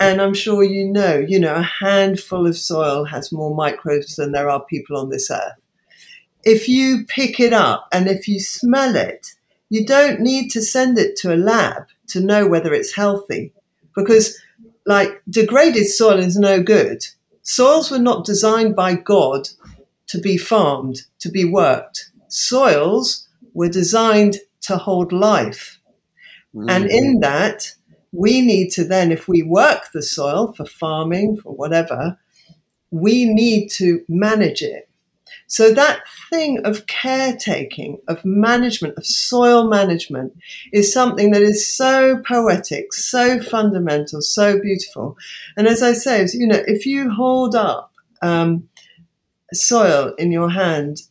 and 0.00 0.22
I'm 0.22 0.32
sure 0.32 0.64
you 0.64 0.90
know, 0.90 1.18
you 1.18 1.38
know, 1.38 1.56
a 1.56 1.62
handful 1.62 2.46
of 2.46 2.56
soil 2.56 3.04
has 3.04 3.30
more 3.30 3.54
microbes 3.54 4.16
than 4.16 4.32
there 4.32 4.48
are 4.48 4.64
people 4.64 4.96
on 4.96 5.10
this 5.10 5.30
earth. 5.30 5.60
If 6.42 6.70
you 6.70 7.04
pick 7.06 7.38
it 7.38 7.52
up 7.52 7.86
and 7.92 8.08
if 8.08 8.26
you 8.26 8.40
smell 8.40 8.96
it, 8.96 9.34
you 9.68 9.84
don't 9.84 10.20
need 10.20 10.48
to 10.52 10.62
send 10.62 10.98
it 10.98 11.16
to 11.16 11.34
a 11.34 11.36
lab 11.36 11.88
to 12.08 12.20
know 12.20 12.46
whether 12.46 12.72
it's 12.72 12.94
healthy 12.94 13.52
because 13.94 14.38
like 14.86 15.22
degraded 15.28 15.86
soil 15.86 16.18
is 16.18 16.36
no 16.36 16.62
good. 16.62 17.04
Soils 17.42 17.90
were 17.90 17.98
not 17.98 18.24
designed 18.24 18.76
by 18.76 18.94
God 18.94 19.48
to 20.08 20.18
be 20.18 20.36
farmed, 20.36 21.02
to 21.20 21.30
be 21.30 21.44
worked. 21.44 22.10
Soils 22.28 23.28
were 23.54 23.68
designed 23.68 24.38
to 24.62 24.76
hold 24.76 25.12
life. 25.12 25.80
Mm-hmm. 26.54 26.68
And 26.68 26.90
in 26.90 27.20
that, 27.20 27.74
we 28.12 28.40
need 28.40 28.70
to 28.72 28.84
then, 28.84 29.12
if 29.12 29.28
we 29.28 29.42
work 29.42 29.92
the 29.92 30.02
soil 30.02 30.52
for 30.52 30.66
farming, 30.66 31.36
for 31.36 31.54
whatever, 31.54 32.18
we 32.90 33.24
need 33.24 33.68
to 33.70 34.04
manage 34.08 34.62
it. 34.62 34.89
So 35.50 35.74
that 35.74 36.02
thing 36.30 36.64
of 36.64 36.86
caretaking, 36.86 37.98
of 38.06 38.24
management, 38.24 38.96
of 38.96 39.04
soil 39.04 39.68
management 39.68 40.32
is 40.72 40.92
something 40.92 41.32
that 41.32 41.42
is 41.42 41.66
so 41.66 42.22
poetic, 42.24 42.92
so 42.92 43.40
fundamental, 43.40 44.22
so 44.22 44.60
beautiful. 44.60 45.16
And 45.56 45.66
as 45.66 45.82
I 45.82 45.92
say, 45.92 46.24
you 46.34 46.46
know, 46.46 46.62
if 46.68 46.86
you 46.86 47.10
hold 47.10 47.56
up 47.56 47.92
um, 48.22 48.68
soil 49.52 50.14
in 50.18 50.30
your 50.30 50.50
hand 50.50 51.02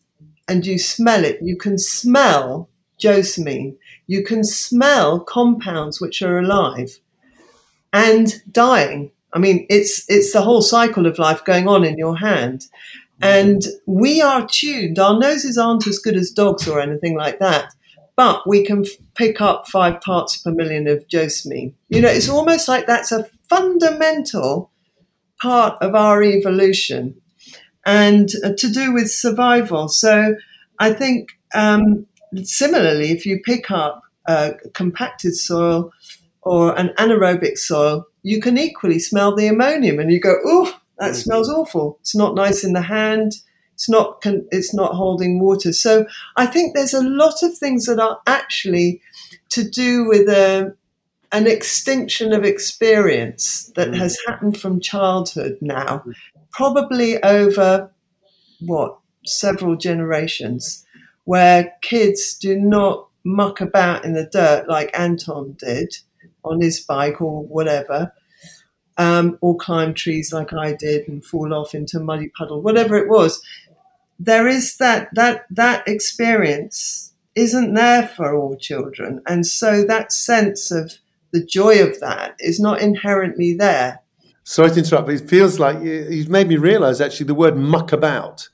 and 0.47 0.65
you 0.65 0.79
smell 0.79 1.25
it, 1.25 1.39
you 1.41 1.57
can 1.57 1.77
smell 1.77 2.69
geosmin. 2.97 3.75
You 4.07 4.23
can 4.23 4.45
smell 4.45 5.19
compounds 5.19 5.99
which 5.99 6.21
are 6.21 6.39
alive 6.39 6.99
and 7.91 8.41
dying. 8.49 9.11
I 9.33 9.39
mean, 9.39 9.65
it's 9.69 10.09
it's 10.09 10.31
the 10.31 10.41
whole 10.41 10.61
cycle 10.61 11.05
of 11.05 11.19
life 11.19 11.43
going 11.43 11.67
on 11.67 11.83
in 11.83 11.97
your 11.97 12.17
hand. 12.17 12.67
And 13.21 13.61
we 13.85 14.21
are 14.21 14.47
tuned. 14.47 14.97
Our 14.99 15.19
noses 15.19 15.57
aren't 15.57 15.87
as 15.87 15.99
good 15.99 16.15
as 16.15 16.31
dogs 16.31 16.67
or 16.67 16.79
anything 16.79 17.17
like 17.17 17.39
that, 17.39 17.73
but 18.15 18.47
we 18.47 18.65
can 18.65 18.85
f- 18.85 18.91
pick 19.15 19.41
up 19.41 19.67
five 19.67 19.99
parts 20.01 20.37
per 20.37 20.51
million 20.51 20.87
of 20.87 21.07
geosmin. 21.07 21.73
You 21.89 22.01
know, 22.01 22.09
it's 22.09 22.29
almost 22.29 22.67
like 22.67 22.87
that's 22.87 23.11
a 23.11 23.29
fundamental 23.49 24.71
part 25.41 25.81
of 25.81 25.95
our 25.95 26.23
evolution 26.23 27.19
and 27.85 28.29
uh, 28.43 28.53
to 28.57 28.69
do 28.69 28.93
with 28.93 29.09
survival. 29.11 29.87
So 29.87 30.35
I 30.79 30.93
think 30.93 31.29
um, 31.53 32.05
similarly, 32.43 33.11
if 33.11 33.25
you 33.25 33.41
pick 33.43 33.71
up 33.71 34.03
compacted 34.73 35.35
soil 35.35 35.91
or 36.43 36.77
an 36.77 36.89
anaerobic 36.97 37.57
soil, 37.57 38.05
you 38.21 38.41
can 38.41 38.57
equally 38.57 38.99
smell 38.99 39.35
the 39.35 39.47
ammonium 39.47 39.99
and 39.99 40.11
you 40.11 40.19
go, 40.19 40.35
oh, 40.45 40.79
that 40.99 41.11
mm-hmm. 41.11 41.21
smells 41.21 41.49
awful. 41.49 41.97
It's 42.01 42.15
not 42.15 42.35
nice 42.35 42.63
in 42.63 42.73
the 42.73 42.81
hand. 42.81 43.33
It's 43.73 43.89
not, 43.89 44.23
it's 44.51 44.73
not 44.73 44.95
holding 44.95 45.39
water. 45.39 45.71
So 45.71 46.05
I 46.35 46.45
think 46.45 46.75
there's 46.75 46.93
a 46.93 47.01
lot 47.01 47.41
of 47.43 47.57
things 47.57 47.85
that 47.85 47.99
are 47.99 48.19
actually 48.27 49.01
to 49.49 49.63
do 49.63 50.05
with 50.05 50.27
a, 50.27 50.65
um, 50.65 50.75
an 51.31 51.47
extinction 51.47 52.33
of 52.33 52.43
experience 52.43 53.71
that 53.75 53.89
mm. 53.89 53.97
has 53.97 54.17
happened 54.27 54.59
from 54.59 54.81
childhood 54.81 55.57
now, 55.61 56.03
probably 56.51 57.21
over 57.23 57.91
what, 58.59 58.97
several 59.25 59.75
generations 59.75 60.85
where 61.25 61.73
kids 61.81 62.35
do 62.37 62.59
not 62.59 63.07
muck 63.23 63.61
about 63.61 64.03
in 64.03 64.13
the 64.13 64.25
dirt 64.25 64.67
like 64.67 64.89
Anton 64.97 65.55
did 65.59 65.95
on 66.43 66.61
his 66.61 66.79
bike 66.79 67.21
or 67.21 67.43
whatever, 67.43 68.11
um, 68.99 69.37
or 69.39 69.55
climb 69.55 69.93
trees 69.93 70.31
like 70.31 70.53
I 70.53 70.73
did 70.73 71.07
and 71.07 71.25
fall 71.25 71.53
off 71.53 71.73
into 71.73 71.97
a 71.97 72.03
muddy 72.03 72.27
puddle, 72.27 72.61
whatever 72.61 72.97
it 72.97 73.09
was. 73.09 73.41
There 74.19 74.47
is 74.47 74.77
that 74.77 75.07
that 75.15 75.45
that 75.49 75.87
experience 75.87 77.13
isn't 77.33 77.73
there 77.73 78.05
for 78.05 78.35
all 78.35 78.57
children, 78.57 79.21
and 79.25 79.47
so 79.47 79.85
that 79.85 80.11
sense 80.11 80.69
of 80.69 80.95
the 81.31 81.43
joy 81.43 81.81
of 81.81 82.01
that 82.01 82.35
is 82.39 82.59
not 82.59 82.81
inherently 82.81 83.53
there. 83.53 84.01
Sorry 84.43 84.71
to 84.71 84.79
interrupt, 84.79 85.05
but 85.07 85.15
it 85.15 85.29
feels 85.29 85.59
like 85.59 85.81
you've 85.81 86.27
made 86.27 86.49
me 86.49 86.57
realise 86.57 86.99
actually 86.99 87.27
the 87.27 87.35
word 87.35 87.55
muck 87.55 87.93
about. 87.93 88.49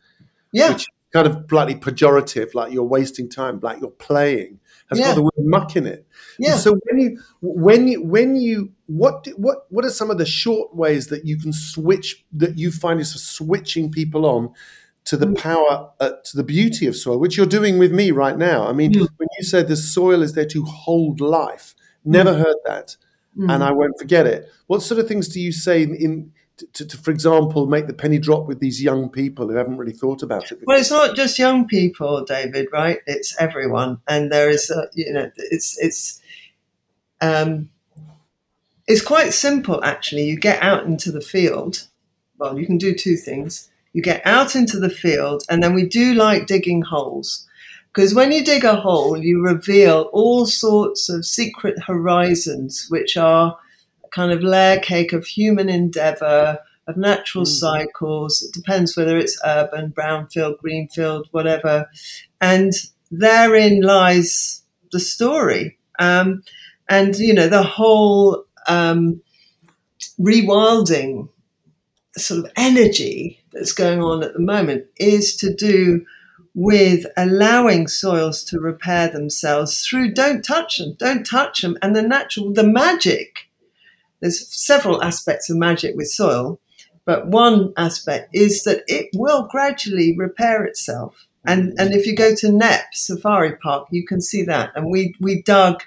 Yeah. 0.52 0.74
Which 0.74 0.82
is 0.82 0.88
kind 1.12 1.26
of 1.26 1.46
slightly 1.50 1.76
pejorative, 1.76 2.54
like 2.54 2.72
you're 2.72 2.84
wasting 2.84 3.30
time, 3.30 3.60
like 3.64 3.80
you're 3.80 3.90
playing, 3.90 4.60
has 4.90 5.00
yeah. 5.00 5.08
got 5.08 5.16
the 5.16 5.24
word 5.24 5.32
muck 5.38 5.76
in 5.76 5.88
it. 5.88 6.08
Yeah. 6.38 6.52
And 6.52 6.60
so 6.60 6.78
when 6.90 7.00
you 7.00 7.20
when 7.42 7.88
you 7.88 8.04
when 8.04 8.36
you 8.36 8.72
what 8.88 9.28
what 9.36 9.66
what 9.70 9.86
are 9.86 9.90
some 9.90 10.12
of 10.12 10.18
the 10.18 10.26
short 10.26 10.76
ways 10.76 11.08
that 11.08 11.26
you 11.26 11.38
can 11.38 11.54
switch 11.54 12.24
that 12.34 12.58
you 12.58 12.72
find 12.72 13.00
is 13.00 13.14
switching 13.14 13.92
people 13.92 14.26
on 14.26 14.54
to 15.06 15.18
the 15.18 15.28
mm. 15.28 15.38
power 15.38 15.92
uh, 16.00 16.12
to 16.24 16.38
the 16.38 16.44
beauty 16.44 16.88
of 16.88 16.96
soil, 16.96 17.20
which 17.20 17.38
you're 17.38 17.46
doing 17.46 17.78
with 17.78 17.92
me 17.92 18.12
right 18.12 18.38
now. 18.38 18.68
I 18.68 18.74
mean, 18.74 18.92
mm. 18.92 19.08
when 19.18 19.28
you 19.38 19.44
said 19.44 19.68
the 19.68 19.78
soil 19.78 20.22
is 20.22 20.34
there 20.34 20.48
to 20.48 20.64
hold 20.64 21.22
life, 21.22 21.76
never 22.04 22.34
mm. 22.34 22.40
heard 22.40 22.58
that, 22.66 22.98
mm. 23.38 23.52
and 23.52 23.64
I 23.64 23.72
won't 23.72 23.98
forget 23.98 24.26
it. 24.26 24.50
What 24.68 24.82
sort 24.82 25.00
of 25.00 25.08
things 25.08 25.28
do 25.28 25.40
you 25.40 25.52
say 25.52 25.84
in 25.84 26.32
to, 26.58 26.86
to, 26.86 26.98
for 26.98 27.12
example, 27.12 27.66
make 27.66 27.88
the 27.88 27.94
penny 27.94 28.18
drop 28.18 28.48
with 28.48 28.60
these 28.60 28.82
young 28.82 29.10
people 29.10 29.48
who 29.48 29.56
haven't 29.56 29.78
really 29.78 29.94
thought 29.94 30.24
about 30.24 30.52
it? 30.52 30.60
Well, 30.66 30.80
it's 30.80 30.92
not 30.92 31.16
just 31.16 31.40
young 31.40 31.68
people, 31.68 32.24
David. 32.24 32.68
Right? 32.72 33.00
It's 33.06 33.36
everyone, 33.40 34.00
and 34.08 34.32
there 34.32 34.50
is, 34.50 34.70
a, 34.70 34.88
you 34.94 35.14
know, 35.14 35.32
it's 35.38 35.78
it's 35.80 36.22
um, 37.22 37.70
it's 38.88 39.02
quite 39.02 39.34
simple 39.34 39.84
actually. 39.84 40.24
You 40.24 40.38
get 40.38 40.62
out 40.62 40.86
into 40.86 41.12
the 41.12 41.22
field. 41.22 41.88
Well, 42.38 42.60
you 42.60 42.66
can 42.66 42.78
do 42.78 42.94
two 42.94 43.16
things. 43.16 43.70
You 43.94 44.02
get 44.02 44.26
out 44.26 44.56
into 44.56 44.80
the 44.80 44.90
field, 44.90 45.44
and 45.50 45.64
then 45.64 45.74
we 45.74 45.86
do 45.86 46.14
like 46.14 46.48
digging 46.48 46.82
holes. 46.82 47.48
Because 47.94 48.14
when 48.14 48.34
you 48.34 48.44
dig 48.44 48.66
a 48.66 48.76
hole, 48.76 49.18
you 49.18 49.42
reveal 49.42 50.10
all 50.12 50.46
sorts 50.46 51.08
of 51.08 51.26
secret 51.26 51.82
horizons, 51.88 52.88
which 52.90 53.16
are 53.16 53.58
kind 54.16 54.32
of 54.32 54.42
layer 54.42 54.80
cake 54.80 55.12
of 55.12 55.26
human 55.26 55.68
endeavor, 55.68 56.60
of 56.88 56.98
natural 56.98 57.44
mm. 57.44 57.48
cycles. 57.48 58.42
It 58.42 58.54
depends 58.54 58.96
whether 58.96 59.18
it's 59.18 59.40
urban, 59.46 59.92
brownfield, 59.92 60.60
greenfield, 60.60 61.28
whatever. 61.32 61.90
And 62.40 62.72
therein 63.12 63.82
lies 63.82 64.64
the 64.92 65.00
story. 65.00 65.78
Um, 66.00 66.44
and, 66.88 67.16
you 67.16 67.34
know, 67.34 67.50
the 67.50 67.64
whole 67.64 68.46
um, 68.68 69.22
rewilding 70.20 71.30
sort 72.18 72.46
of 72.46 72.52
energy 72.56 73.44
that's 73.52 73.74
going 73.74 74.02
on 74.02 74.24
at 74.24 74.34
the 74.34 74.40
moment 74.40 74.86
is 74.98 75.36
to 75.38 75.54
do 75.54 76.06
with 76.54 77.06
allowing 77.18 77.86
soils 77.88 78.42
to 78.46 78.60
repair 78.60 79.10
themselves 79.10 79.86
through 79.86 80.14
don't 80.14 80.42
touch 80.42 80.78
them, 80.78 80.96
don't 80.98 81.26
touch 81.26 81.62
them. 81.62 81.78
And 81.82 81.94
the 81.94 82.02
natural, 82.02 82.54
the 82.54 82.64
magic 82.64 83.45
there's 84.22 84.48
several 84.48 85.04
aspects 85.04 85.50
of 85.50 85.58
magic 85.58 85.96
with 85.96 86.08
soil, 86.08 86.60
but 87.06 87.28
one 87.28 87.74
aspect 87.78 88.30
is 88.34 88.64
that 88.64 88.84
it 88.88 89.10
will 89.14 89.48
gradually 89.48 90.16
repair 90.18 90.66
itself. 90.66 91.28
And 91.46 91.74
and 91.78 91.94
if 91.94 92.08
you 92.08 92.16
go 92.16 92.34
to 92.36 92.48
Knepp 92.48 92.86
Safari 92.94 93.56
Park, 93.58 93.88
you 93.92 94.06
can 94.06 94.20
see 94.22 94.44
that. 94.44 94.72
And 94.76 94.90
we 94.90 95.14
we 95.20 95.44
dug 95.44 95.84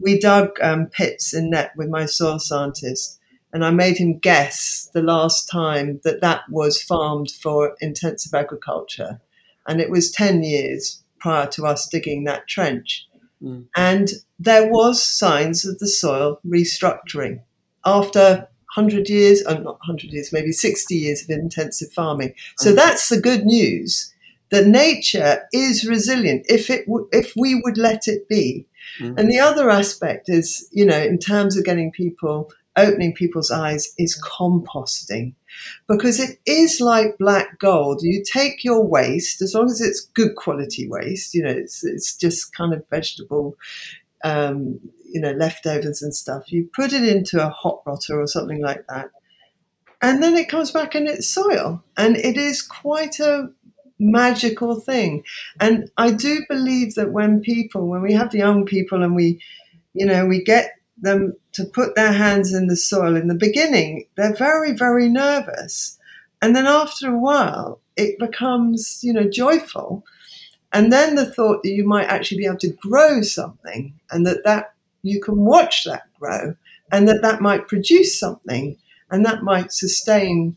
we 0.00 0.18
dug 0.18 0.58
um, 0.60 0.86
pits 0.86 1.32
in 1.32 1.50
Knepp 1.50 1.70
with 1.76 1.88
my 1.88 2.06
soil 2.06 2.38
scientist, 2.38 3.18
and 3.52 3.64
I 3.64 3.70
made 3.70 3.98
him 3.98 4.18
guess 4.18 4.90
the 4.92 5.02
last 5.02 5.48
time 5.48 6.00
that 6.02 6.20
that 6.20 6.42
was 6.50 6.82
farmed 6.82 7.30
for 7.30 7.76
intensive 7.80 8.34
agriculture, 8.34 9.20
and 9.66 9.80
it 9.80 9.90
was 9.90 10.10
ten 10.10 10.42
years 10.42 11.02
prior 11.20 11.46
to 11.48 11.66
us 11.66 11.88
digging 11.88 12.24
that 12.24 12.48
trench. 12.48 13.06
Mm. 13.40 13.66
And 13.76 14.08
there 14.38 14.68
was 14.68 15.02
signs 15.02 15.64
of 15.64 15.78
the 15.78 15.88
soil 15.88 16.40
restructuring 16.44 17.42
after 17.86 18.48
100 18.74 19.08
years, 19.08 19.44
uh, 19.46 19.54
not 19.54 19.78
100 19.78 20.12
years, 20.12 20.32
maybe 20.32 20.52
60 20.52 20.94
years 20.94 21.22
of 21.22 21.30
intensive 21.30 21.92
farming. 21.92 22.34
So 22.58 22.72
mm. 22.72 22.76
that's 22.76 23.08
the 23.08 23.20
good 23.20 23.46
news 23.46 24.12
that 24.50 24.66
nature 24.66 25.46
is 25.52 25.88
resilient 25.88 26.46
if 26.48 26.70
it 26.70 26.86
w- 26.86 27.08
if 27.12 27.32
we 27.36 27.60
would 27.64 27.78
let 27.78 28.06
it 28.06 28.28
be. 28.28 28.66
Mm. 29.00 29.18
And 29.18 29.30
the 29.30 29.40
other 29.40 29.70
aspect 29.70 30.28
is, 30.28 30.68
you 30.72 30.84
know, 30.84 30.98
in 30.98 31.18
terms 31.18 31.56
of 31.56 31.64
getting 31.64 31.90
people, 31.90 32.50
opening 32.76 33.14
people's 33.14 33.50
eyes, 33.50 33.92
is 33.98 34.20
composting. 34.22 35.34
Because 35.88 36.20
it 36.20 36.38
is 36.46 36.80
like 36.80 37.18
black 37.18 37.58
gold. 37.58 38.02
You 38.02 38.22
take 38.22 38.62
your 38.62 38.84
waste, 38.86 39.40
as 39.40 39.54
long 39.54 39.66
as 39.66 39.80
it's 39.80 40.02
good 40.02 40.36
quality 40.36 40.86
waste, 40.86 41.34
you 41.34 41.42
know, 41.42 41.50
it's, 41.50 41.82
it's 41.82 42.14
just 42.14 42.54
kind 42.54 42.74
of 42.74 42.86
vegetable, 42.90 43.56
um, 44.22 44.78
you 45.12 45.20
know, 45.20 45.32
leftovers 45.32 46.02
and 46.02 46.14
stuff. 46.14 46.52
You 46.52 46.68
put 46.74 46.92
it 46.92 47.04
into 47.04 47.44
a 47.44 47.50
hot 47.50 47.82
rotter 47.86 48.20
or 48.20 48.26
something 48.26 48.60
like 48.60 48.86
that. 48.88 49.10
And 50.02 50.22
then 50.22 50.36
it 50.36 50.48
comes 50.48 50.70
back 50.70 50.94
in 50.94 51.06
its 51.06 51.28
soil. 51.28 51.82
And 51.96 52.16
it 52.16 52.36
is 52.36 52.62
quite 52.62 53.18
a 53.18 53.50
magical 53.98 54.78
thing. 54.80 55.24
And 55.60 55.90
I 55.96 56.10
do 56.12 56.40
believe 56.48 56.94
that 56.94 57.12
when 57.12 57.40
people, 57.40 57.88
when 57.88 58.02
we 58.02 58.12
have 58.12 58.30
the 58.30 58.38
young 58.38 58.64
people 58.64 59.02
and 59.02 59.14
we, 59.14 59.40
you 59.94 60.06
know, 60.06 60.26
we 60.26 60.42
get 60.42 60.72
them 60.98 61.34
to 61.52 61.64
put 61.64 61.94
their 61.94 62.12
hands 62.12 62.54
in 62.54 62.66
the 62.66 62.76
soil 62.76 63.16
in 63.16 63.28
the 63.28 63.34
beginning, 63.34 64.06
they're 64.16 64.34
very, 64.34 64.72
very 64.72 65.08
nervous. 65.08 65.98
And 66.42 66.54
then 66.54 66.66
after 66.66 67.10
a 67.10 67.18
while, 67.18 67.80
it 67.96 68.18
becomes, 68.18 69.00
you 69.02 69.12
know, 69.12 69.28
joyful. 69.28 70.04
And 70.72 70.92
then 70.92 71.14
the 71.14 71.24
thought 71.24 71.62
that 71.62 71.70
you 71.70 71.86
might 71.86 72.08
actually 72.08 72.38
be 72.38 72.46
able 72.46 72.58
to 72.58 72.72
grow 72.72 73.22
something 73.22 73.94
and 74.10 74.26
that, 74.26 74.44
that 74.44 74.74
you 75.06 75.20
can 75.20 75.36
watch 75.36 75.84
that 75.84 76.02
grow 76.18 76.54
and 76.92 77.08
that 77.08 77.22
that 77.22 77.40
might 77.40 77.68
produce 77.68 78.18
something 78.18 78.76
and 79.10 79.24
that 79.24 79.42
might 79.42 79.72
sustain 79.72 80.56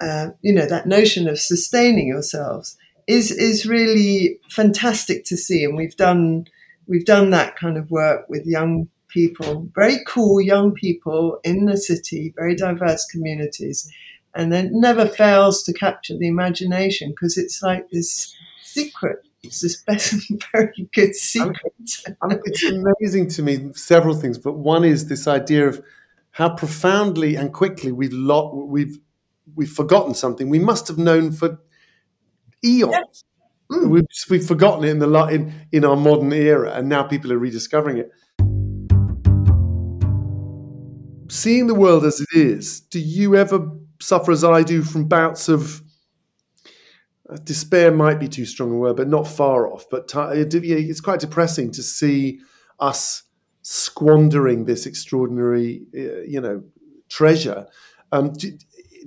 uh, 0.00 0.30
you 0.42 0.52
know, 0.52 0.66
that 0.66 0.86
notion 0.86 1.28
of 1.28 1.38
sustaining 1.38 2.08
yourselves 2.08 2.76
is 3.06 3.30
is 3.30 3.66
really 3.66 4.38
fantastic 4.50 5.24
to 5.24 5.36
see, 5.36 5.64
and 5.64 5.76
we've 5.76 5.96
done 5.96 6.46
we've 6.86 7.04
done 7.04 7.30
that 7.30 7.56
kind 7.56 7.76
of 7.76 7.90
work 7.90 8.28
with 8.28 8.46
young 8.46 8.88
people, 9.08 9.68
very 9.74 9.98
cool 10.06 10.40
young 10.40 10.72
people 10.72 11.38
in 11.44 11.66
the 11.66 11.76
city, 11.76 12.32
very 12.36 12.54
diverse 12.54 13.06
communities, 13.06 13.90
and 14.34 14.52
then 14.52 14.70
never 14.72 15.06
fails 15.06 15.62
to 15.62 15.72
capture 15.72 16.16
the 16.18 16.28
imagination 16.28 17.10
because 17.10 17.38
it's 17.38 17.62
like 17.62 17.88
this 17.90 18.34
secret. 18.62 19.18
It's 19.44 19.60
this 19.60 19.82
best, 19.86 20.30
very 20.52 20.88
good 20.92 21.14
secret. 21.14 21.56
I 22.22 22.26
mean, 22.26 22.40
it's 22.44 22.64
amazing 22.64 23.28
to 23.30 23.42
me 23.42 23.72
several 23.74 24.14
things, 24.14 24.38
but 24.38 24.54
one 24.54 24.84
is 24.84 25.08
this 25.08 25.26
idea 25.26 25.68
of 25.68 25.82
how 26.32 26.50
profoundly 26.50 27.36
and 27.36 27.52
quickly 27.52 27.92
we've 27.92 28.12
lot 28.12 28.54
we've 28.54 28.98
we've 29.54 29.70
forgotten 29.70 30.14
something 30.14 30.48
we 30.48 30.58
must 30.58 30.88
have 30.88 30.98
known 30.98 31.30
for 31.30 31.58
eons. 32.64 32.92
Yeah. 32.92 33.00
Mm. 33.70 33.88
We've, 33.88 34.04
we've 34.28 34.46
forgotten 34.46 34.84
it 34.84 34.90
in 34.90 34.98
the 34.98 35.26
in 35.28 35.54
in 35.72 35.84
our 35.84 35.96
modern 35.96 36.32
era, 36.32 36.72
and 36.72 36.88
now 36.88 37.02
people 37.02 37.32
are 37.32 37.38
rediscovering 37.38 37.98
it. 37.98 38.10
Seeing 41.30 41.66
the 41.66 41.74
world 41.74 42.04
as 42.04 42.20
it 42.20 42.38
is, 42.38 42.80
do 42.80 43.00
you 43.00 43.36
ever 43.36 43.66
suffer 44.00 44.32
as 44.32 44.44
I 44.44 44.62
do 44.62 44.82
from 44.82 45.08
bouts 45.08 45.48
of 45.48 45.82
despair? 47.44 47.90
Might 47.90 48.20
be 48.20 48.28
too 48.28 48.46
strong 48.46 48.72
a 48.72 48.74
word, 48.74 48.96
but 48.96 49.08
not 49.08 49.26
far 49.26 49.70
off. 49.70 49.86
But 49.90 50.10
it's 50.14 51.00
quite 51.00 51.20
depressing 51.20 51.70
to 51.72 51.82
see 51.82 52.40
us 52.78 53.22
squandering 53.62 54.64
this 54.64 54.86
extraordinary, 54.86 55.82
uh, 55.94 56.20
you 56.26 56.40
know, 56.40 56.62
treasure. 57.08 57.66
Um, 58.12 58.32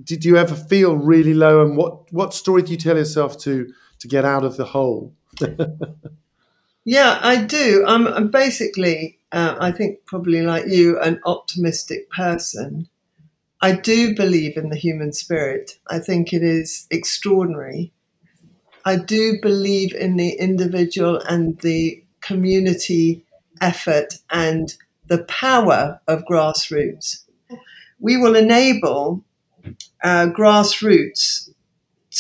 did 0.04 0.26
you 0.26 0.38
ever 0.38 0.56
feel 0.56 0.96
really 0.96 1.34
low? 1.34 1.66
And 1.66 1.78
what 1.78 2.12
what 2.12 2.34
story 2.34 2.62
do 2.62 2.72
you 2.72 2.78
tell 2.78 2.98
yourself 2.98 3.38
to 3.40 3.72
to 4.00 4.08
get 4.08 4.26
out 4.26 4.44
of 4.44 4.58
the 4.58 4.66
hole? 4.66 5.14
yeah, 6.86 7.20
I 7.22 7.44
do. 7.44 7.84
I'm, 7.88 8.08
I'm 8.08 8.30
basically, 8.30 9.20
uh, 9.32 9.56
I 9.60 9.72
think, 9.72 10.06
probably 10.06 10.42
like 10.42 10.66
you, 10.68 11.00
an 11.00 11.20
optimistic 11.26 12.10
person. 12.10 12.90
I 13.62 13.72
do 13.72 14.16
believe 14.16 14.56
in 14.56 14.70
the 14.70 14.76
human 14.76 15.14
spirit. 15.14 15.80
I 15.89 16.00
think 16.00 16.32
it 16.32 16.44
is 16.44 16.88
extraordinary. 16.91 17.91
I 18.88 18.95
do 18.95 19.38
believe 19.41 19.93
in 19.93 20.15
the 20.15 20.30
individual 20.39 21.19
and 21.28 21.60
the 21.60 22.02
community 22.21 23.21
effort 23.60 24.13
and 24.30 24.73
the 25.08 25.26
power 25.26 26.00
of 26.08 26.23
grassroots. 26.23 27.26
We 28.00 28.15
will 28.15 28.34
enable 28.34 29.26
uh, 30.02 30.28
grassroots 30.28 31.50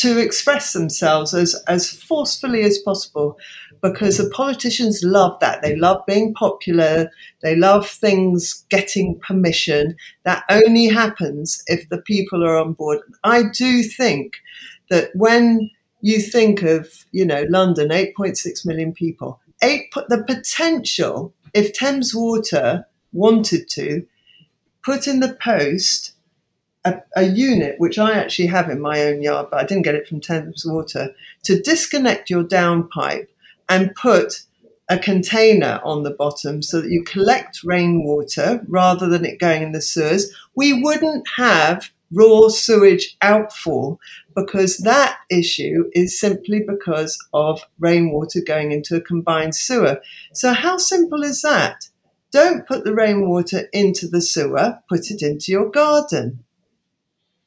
to 0.01 0.19
express 0.19 0.73
themselves 0.73 1.33
as, 1.33 1.55
as 1.69 1.89
forcefully 1.89 2.63
as 2.63 2.79
possible 2.79 3.37
because 3.81 4.17
the 4.17 4.29
politicians 4.31 5.03
love 5.03 5.39
that. 5.39 5.61
They 5.61 5.77
love 5.77 6.05
being 6.05 6.33
popular. 6.33 7.09
They 7.43 7.55
love 7.55 7.87
things 7.87 8.65
getting 8.67 9.17
permission. 9.19 9.95
That 10.25 10.43
only 10.49 10.87
happens 10.87 11.63
if 11.67 11.87
the 11.87 12.01
people 12.01 12.43
are 12.43 12.57
on 12.57 12.73
board. 12.73 12.99
I 13.23 13.43
do 13.43 13.83
think 13.83 14.33
that 14.89 15.11
when 15.13 15.69
you 16.01 16.19
think 16.19 16.61
of, 16.61 17.05
you 17.11 17.25
know, 17.25 17.45
London, 17.49 17.89
8.6 17.89 18.65
million 18.65 18.93
people, 18.93 19.39
eight, 19.61 19.91
the 20.09 20.23
potential, 20.25 21.33
if 21.53 21.73
Thames 21.73 22.13
Water 22.13 22.85
wanted 23.11 23.67
to, 23.69 24.05
put 24.83 25.07
in 25.07 25.19
the 25.19 25.33
post 25.33 26.13
a, 26.85 27.01
a, 27.15 27.23
unit, 27.23 27.75
which 27.79 27.97
I 27.99 28.13
actually 28.13 28.47
have 28.47 28.69
in 28.69 28.79
my 28.79 29.01
own 29.01 29.21
yard, 29.21 29.47
but 29.51 29.59
I 29.59 29.65
didn't 29.65 29.83
get 29.83 29.95
it 29.95 30.07
from 30.07 30.21
Thames 30.21 30.65
Water, 30.65 31.13
to 31.43 31.61
disconnect 31.61 32.29
your 32.29 32.43
downpipe 32.43 33.27
and 33.67 33.93
put 33.95 34.43
a 34.89 34.97
container 34.97 35.81
on 35.83 36.03
the 36.03 36.11
bottom 36.11 36.61
so 36.61 36.79
that 36.79 36.89
you 36.89 37.03
collect 37.03 37.59
rainwater 37.63 38.63
rather 38.69 39.09
than 39.09 39.25
it 39.25 39.39
going 39.39 39.63
in 39.63 39.73
the 39.73 39.81
sewers, 39.81 40.31
we 40.55 40.81
wouldn't 40.81 41.27
have 41.35 41.91
raw 42.11 42.47
sewage 42.47 43.17
outfall 43.21 43.99
because 44.35 44.77
that 44.77 45.17
issue 45.29 45.89
is 45.93 46.19
simply 46.19 46.63
because 46.65 47.17
of 47.33 47.61
rainwater 47.79 48.41
going 48.45 48.71
into 48.71 48.95
a 48.95 49.01
combined 49.01 49.55
sewer. 49.55 49.99
So, 50.33 50.53
how 50.53 50.77
simple 50.77 51.23
is 51.23 51.41
that? 51.41 51.89
Don't 52.31 52.67
put 52.67 52.83
the 52.83 52.93
rainwater 52.93 53.67
into 53.73 54.07
the 54.07 54.21
sewer, 54.21 54.79
put 54.89 55.09
it 55.11 55.21
into 55.21 55.51
your 55.51 55.69
garden. 55.69 56.43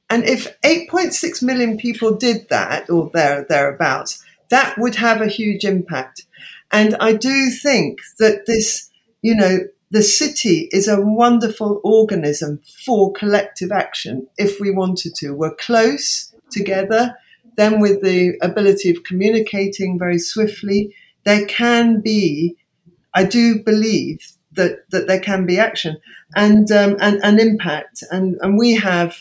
And 0.08 0.24
if 0.24 0.60
8.6 0.62 1.42
million 1.42 1.76
people 1.76 2.16
did 2.16 2.48
that, 2.48 2.90
or 2.90 3.10
there 3.14 3.46
thereabouts, 3.48 4.24
that 4.48 4.76
would 4.78 4.96
have 4.96 5.20
a 5.20 5.28
huge 5.28 5.64
impact. 5.64 6.26
And 6.72 6.96
I 6.98 7.12
do 7.12 7.50
think 7.50 8.00
that 8.18 8.46
this, 8.46 8.90
you 9.22 9.34
know, 9.34 9.60
the 9.90 10.02
city 10.02 10.68
is 10.70 10.86
a 10.86 11.00
wonderful 11.00 11.80
organism 11.82 12.60
for 12.84 13.12
collective 13.12 13.72
action 13.72 14.26
if 14.38 14.60
we 14.60 14.70
wanted 14.70 15.14
to. 15.16 15.32
We're 15.32 15.54
close 15.54 16.32
together, 16.50 17.16
then 17.56 17.80
with 17.80 18.02
the 18.02 18.38
ability 18.40 18.90
of 18.90 19.02
communicating 19.02 19.98
very 19.98 20.18
swiftly, 20.18 20.94
there 21.24 21.44
can 21.46 22.00
be, 22.00 22.56
I 23.14 23.24
do 23.24 23.62
believe 23.62 24.32
that, 24.52 24.88
that 24.90 25.06
there 25.06 25.20
can 25.20 25.44
be 25.44 25.58
action 25.58 25.96
and, 26.34 26.70
um, 26.70 26.96
and, 27.00 27.20
and 27.22 27.40
impact. 27.40 28.04
And, 28.10 28.36
and 28.40 28.58
we 28.58 28.76
have 28.76 29.16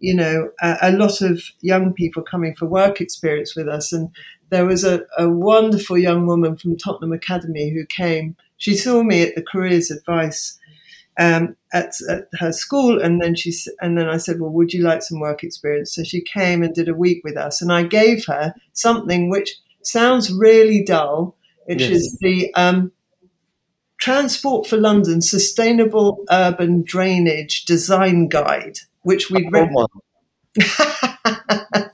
you 0.00 0.14
know, 0.14 0.50
a, 0.62 0.76
a, 0.82 0.92
lot 0.92 1.20
of 1.20 1.42
young 1.60 1.92
people 1.92 2.22
coming 2.22 2.54
for 2.54 2.66
work 2.66 3.00
experience 3.00 3.54
with 3.54 3.68
us. 3.68 3.92
And 3.92 4.10
there 4.48 4.64
was 4.64 4.82
a, 4.82 5.02
a 5.18 5.28
wonderful 5.28 5.98
young 5.98 6.26
woman 6.26 6.56
from 6.56 6.76
Tottenham 6.76 7.12
Academy 7.12 7.70
who 7.70 7.86
came. 7.86 8.36
She 8.60 8.74
saw 8.74 9.02
me 9.02 9.22
at 9.22 9.34
the 9.34 9.42
careers 9.42 9.90
advice 9.90 10.56
um, 11.18 11.56
at, 11.72 11.92
at, 12.08 12.28
her 12.34 12.52
school, 12.52 13.00
and 13.00 13.20
then 13.20 13.34
she 13.34 13.52
and 13.80 13.98
then 13.98 14.08
I 14.08 14.18
said, 14.18 14.40
"Well, 14.40 14.52
would 14.52 14.72
you 14.72 14.84
like 14.84 15.02
some 15.02 15.18
work 15.18 15.42
experience?" 15.42 15.92
So 15.94 16.04
she 16.04 16.22
came 16.22 16.62
and 16.62 16.72
did 16.72 16.88
a 16.88 16.94
week 16.94 17.22
with 17.24 17.36
us, 17.36 17.60
and 17.60 17.72
I 17.72 17.82
gave 17.82 18.24
her 18.26 18.54
something 18.72 19.28
which 19.28 19.56
sounds 19.82 20.32
really 20.32 20.84
dull, 20.84 21.36
which 21.66 21.80
yes. 21.80 21.90
is 21.90 22.18
the 22.20 22.54
um, 22.54 22.92
Transport 23.98 24.68
for 24.68 24.76
London 24.76 25.20
Sustainable 25.20 26.24
Urban 26.30 26.84
Drainage 26.86 27.64
Design 27.64 28.28
Guide 28.28 28.78
which 29.02 29.30
we'd 29.30 29.50
read. 29.52 29.70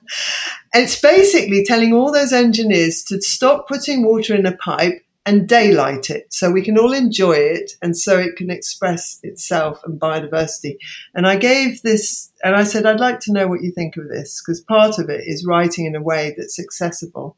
it's 0.75 1.01
basically 1.01 1.65
telling 1.65 1.93
all 1.93 2.13
those 2.13 2.33
engineers 2.33 3.03
to 3.05 3.21
stop 3.21 3.69
putting 3.69 4.05
water 4.05 4.35
in 4.35 4.47
a 4.47 4.57
pipe 4.57 5.05
and 5.27 5.49
daylight 5.49 6.09
it 6.09 6.33
so 6.33 6.53
we 6.53 6.63
can 6.63 6.79
all 6.79 6.93
enjoy 6.93 7.33
it 7.33 7.73
and 7.83 7.97
so 7.97 8.17
it 8.17 8.37
can 8.37 8.49
express 8.49 9.19
itself 9.25 9.83
and 9.85 10.01
biodiversity. 10.01 10.79
And 11.15 11.27
I 11.27 11.35
gave 11.37 11.83
this, 11.83 12.33
and 12.45 12.55
I 12.55 12.63
said, 12.63 12.87
I'd 12.87 13.01
like 13.01 13.19
to 13.21 13.33
know 13.33 13.49
what 13.49 13.63
you 13.63 13.73
think 13.73 13.97
of 13.97 14.09
this 14.09 14.41
because 14.41 14.61
part 14.61 15.01
of 15.01 15.11
it 15.11 15.25
is 15.27 15.45
writing 15.45 15.85
in 15.85 15.97
a 15.97 16.03
way 16.03 16.35
that's 16.39 16.61
accessible. 16.61 17.37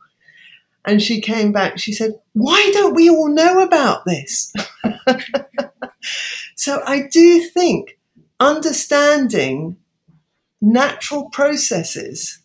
And 0.85 1.03
she 1.03 1.21
came 1.21 1.51
back, 1.51 1.79
she 1.79 1.93
said, 1.93 2.13
Why 2.35 2.71
don't 2.73 2.95
we 2.95 3.09
all 3.11 3.29
know 3.29 3.63
about 3.63 4.05
this? 4.05 4.53
so 6.57 6.83
I 6.87 7.09
do 7.11 7.41
think 7.41 7.99
understanding 8.39 9.77
natural 10.61 11.31
processes 11.31 12.39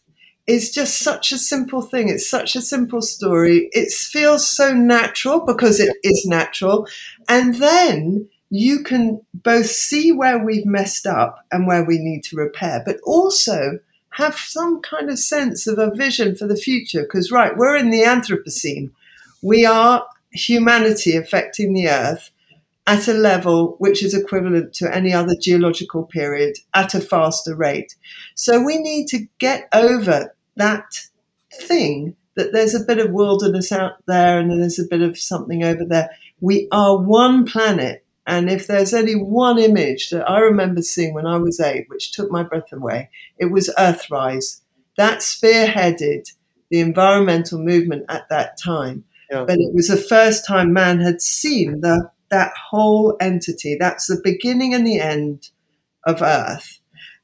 is 0.45 0.71
just 0.71 0.99
such 0.99 1.31
a 1.31 1.37
simple 1.37 1.81
thing. 1.81 2.09
It's 2.09 2.29
such 2.29 2.55
a 2.55 2.61
simple 2.61 3.01
story. 3.01 3.69
It 3.71 3.91
feels 3.91 4.47
so 4.47 4.73
natural 4.73 5.45
because 5.45 5.79
it 5.79 5.95
is 6.03 6.25
natural. 6.25 6.87
And 7.29 7.55
then 7.55 8.27
you 8.49 8.83
can 8.83 9.21
both 9.33 9.67
see 9.67 10.11
where 10.11 10.37
we've 10.37 10.65
messed 10.65 11.07
up 11.07 11.45
and 11.51 11.65
where 11.65 11.83
we 11.83 11.97
need 11.97 12.23
to 12.25 12.35
repair, 12.35 12.83
but 12.85 12.97
also 13.03 13.79
have 14.11 14.35
some 14.35 14.81
kind 14.81 15.09
of 15.09 15.17
sense 15.17 15.65
of 15.65 15.79
a 15.79 15.95
vision 15.95 16.35
for 16.35 16.45
the 16.45 16.57
future. 16.57 17.03
Because, 17.03 17.31
right, 17.31 17.57
we're 17.57 17.75
in 17.77 17.89
the 17.89 18.03
Anthropocene. 18.03 18.91
We 19.41 19.65
are 19.65 20.05
humanity 20.31 21.15
affecting 21.15 21.73
the 21.73 21.87
earth 21.89 22.31
at 22.85 23.07
a 23.07 23.13
level 23.13 23.75
which 23.79 24.03
is 24.03 24.13
equivalent 24.13 24.73
to 24.73 24.93
any 24.93 25.13
other 25.13 25.35
geological 25.39 26.03
period 26.03 26.57
at 26.73 26.93
a 26.93 26.99
faster 26.99 27.55
rate. 27.55 27.95
So 28.35 28.61
we 28.61 28.77
need 28.77 29.07
to 29.07 29.27
get 29.39 29.69
over 29.73 30.35
that 30.57 31.07
thing 31.53 32.15
that 32.35 32.51
there's 32.51 32.73
a 32.73 32.83
bit 32.83 32.99
of 32.99 33.11
wilderness 33.11 33.71
out 33.71 33.93
there 34.05 34.39
and 34.39 34.51
there's 34.51 34.79
a 34.79 34.87
bit 34.89 35.01
of 35.01 35.17
something 35.17 35.63
over 35.63 35.85
there. 35.85 36.09
We 36.41 36.67
are 36.71 36.97
one 36.97 37.45
planet. 37.45 38.05
And 38.25 38.49
if 38.49 38.67
there's 38.67 38.93
only 38.93 39.15
one 39.15 39.59
image 39.59 40.09
that 40.09 40.29
I 40.29 40.39
remember 40.39 40.81
seeing 40.81 41.13
when 41.13 41.27
I 41.27 41.37
was 41.37 41.59
eight, 41.59 41.85
which 41.89 42.11
took 42.11 42.31
my 42.31 42.43
breath 42.43 42.71
away, 42.71 43.09
it 43.37 43.45
was 43.45 43.73
Earthrise. 43.77 44.61
That 44.97 45.19
spearheaded 45.19 46.33
the 46.69 46.79
environmental 46.79 47.59
movement 47.59 48.05
at 48.09 48.27
that 48.29 48.57
time. 48.57 49.03
Yeah. 49.29 49.45
But 49.45 49.59
it 49.59 49.73
was 49.73 49.89
the 49.89 49.97
first 49.97 50.45
time 50.45 50.73
man 50.73 50.99
had 50.99 51.21
seen 51.21 51.81
the 51.81 52.09
that 52.33 52.53
whole 52.71 53.15
entity. 53.21 53.77
That's 53.79 54.07
the 54.07 54.19
beginning 54.23 54.73
and 54.73 54.85
the 54.85 54.99
end 54.99 55.49
of 56.03 56.23
Earth. 56.23 56.79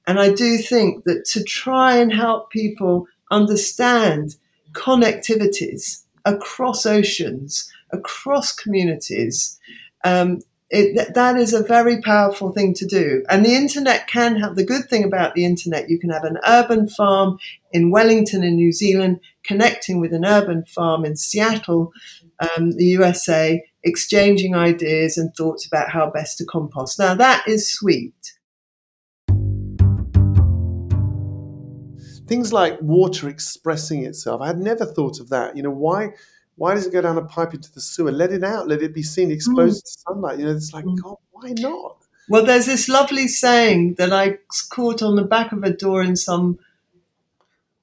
And 0.06 0.20
I 0.20 0.32
do 0.32 0.58
think 0.60 1.04
that 1.06 1.26
to 1.34 1.44
try 1.44 1.98
and 1.98 2.14
help 2.14 2.52
people 2.52 3.08
understand 3.32 4.36
connectivities 4.74 6.04
across 6.26 6.86
oceans, 6.86 7.72
across 7.92 8.54
communities, 8.54 9.60
um, 10.04 10.42
it, 10.70 11.16
that 11.16 11.36
is 11.38 11.54
a 11.54 11.64
very 11.64 12.00
powerful 12.02 12.52
thing 12.52 12.76
to 12.76 12.86
do. 12.86 13.24
And 13.30 13.44
the 13.44 13.56
internet 13.56 14.08
can 14.08 14.36
have 14.36 14.56
the 14.56 14.64
good 14.64 14.88
thing 14.90 15.04
about 15.04 15.34
the 15.34 15.44
internet. 15.44 15.90
You 15.90 15.98
can 15.98 16.12
have 16.12 16.24
an 16.24 16.38
urban 16.46 16.88
farm 16.88 17.40
in 17.72 17.90
Wellington 17.90 18.44
in 18.44 18.56
New 18.56 18.72
Zealand 18.72 19.22
connecting 19.44 20.00
with 20.00 20.14
an 20.14 20.26
urban 20.26 20.66
farm 20.66 21.04
in 21.04 21.16
Seattle, 21.16 21.92
um, 22.40 22.74
the 22.74 22.86
USA, 22.86 23.64
exchanging 23.84 24.56
ideas 24.56 25.18
and 25.18 25.34
thoughts 25.36 25.66
about 25.66 25.90
how 25.90 26.10
best 26.10 26.38
to 26.38 26.46
compost. 26.46 27.00
Now, 27.00 27.16
that 27.16 27.48
is 27.48 27.72
sweet. 27.72 28.34
Things 32.28 32.54
like 32.54 32.80
water 32.82 33.28
expressing 33.28 34.06
itself. 34.06 34.42
I 34.42 34.48
had 34.48 34.60
never 34.60 34.86
thought 34.86 35.20
of 35.20 35.30
that. 35.30 35.58
You 35.58 35.64
know, 35.64 35.72
why? 35.72 36.14
Why 36.56 36.74
does 36.74 36.86
it 36.86 36.94
go 36.94 37.02
down 37.02 37.18
a 37.18 37.24
pipe 37.24 37.54
into 37.54 37.72
the 37.72 37.80
sewer? 37.80 38.12
Let 38.12 38.34
it 38.34 38.44
out. 38.44 38.68
Let 38.68 38.82
it 38.82 38.94
be 38.94 39.02
seen 39.02 39.32
exposed 39.32 39.82
mm. 39.82 39.86
to 39.86 40.00
sunlight. 40.02 40.40
You 40.40 40.46
know, 40.46 40.52
it's 40.52 40.74
like, 40.74 40.86
mm. 40.86 41.02
God, 41.02 41.16
why 41.32 41.54
not? 41.58 41.96
Well, 42.28 42.46
there's 42.46 42.68
this 42.68 42.88
lovely 42.88 43.28
saying 43.28 43.96
that 43.96 44.14
I 44.14 44.38
caught 44.70 45.02
on 45.02 45.16
the 45.16 45.24
back 45.24 45.52
of 45.52 45.64
a 45.64 45.74
door 45.74 46.04
in 46.04 46.16
some 46.16 46.60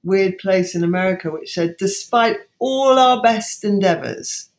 weird 0.03 0.37
place 0.37 0.73
in 0.73 0.83
America, 0.83 1.29
which 1.29 1.53
said, 1.53 1.75
Despite 1.77 2.37
all 2.57 2.97
our 2.97 3.21
best 3.21 3.65
endeavors, 3.65 4.49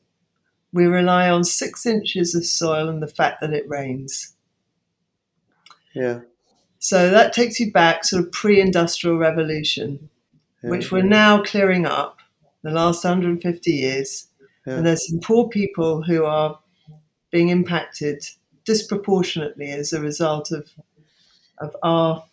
we 0.72 0.84
rely 0.86 1.30
on 1.30 1.44
six 1.44 1.86
inches 1.86 2.34
of 2.34 2.44
soil 2.44 2.88
and 2.88 3.02
the 3.02 3.08
fact 3.08 3.40
that 3.40 3.52
it 3.52 3.68
rains. 3.68 4.34
Yeah. 5.94 6.20
So 6.78 7.10
that 7.10 7.32
takes 7.32 7.58
you 7.58 7.72
back, 7.72 8.04
sort 8.04 8.24
of 8.24 8.32
pre 8.32 8.60
industrial 8.60 9.18
revolution, 9.18 10.10
yeah, 10.62 10.70
which 10.70 10.92
we're 10.92 11.02
now 11.02 11.42
clearing 11.42 11.86
up 11.86 12.18
the 12.62 12.70
last 12.70 13.04
150 13.04 13.70
years. 13.70 14.28
Yeah. 14.66 14.74
And 14.74 14.86
there's 14.86 15.08
some 15.08 15.20
poor 15.20 15.48
people 15.48 16.02
who 16.02 16.24
are 16.24 16.58
being 17.30 17.48
impacted 17.48 18.24
disproportionately 18.64 19.70
as 19.70 19.92
a 19.92 20.00
result 20.00 20.52
of, 20.52 20.70
of 21.58 21.74
our 21.82 22.24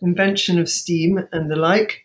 invention 0.00 0.58
of 0.58 0.68
steam 0.68 1.26
and 1.32 1.50
the 1.50 1.56
like. 1.56 2.04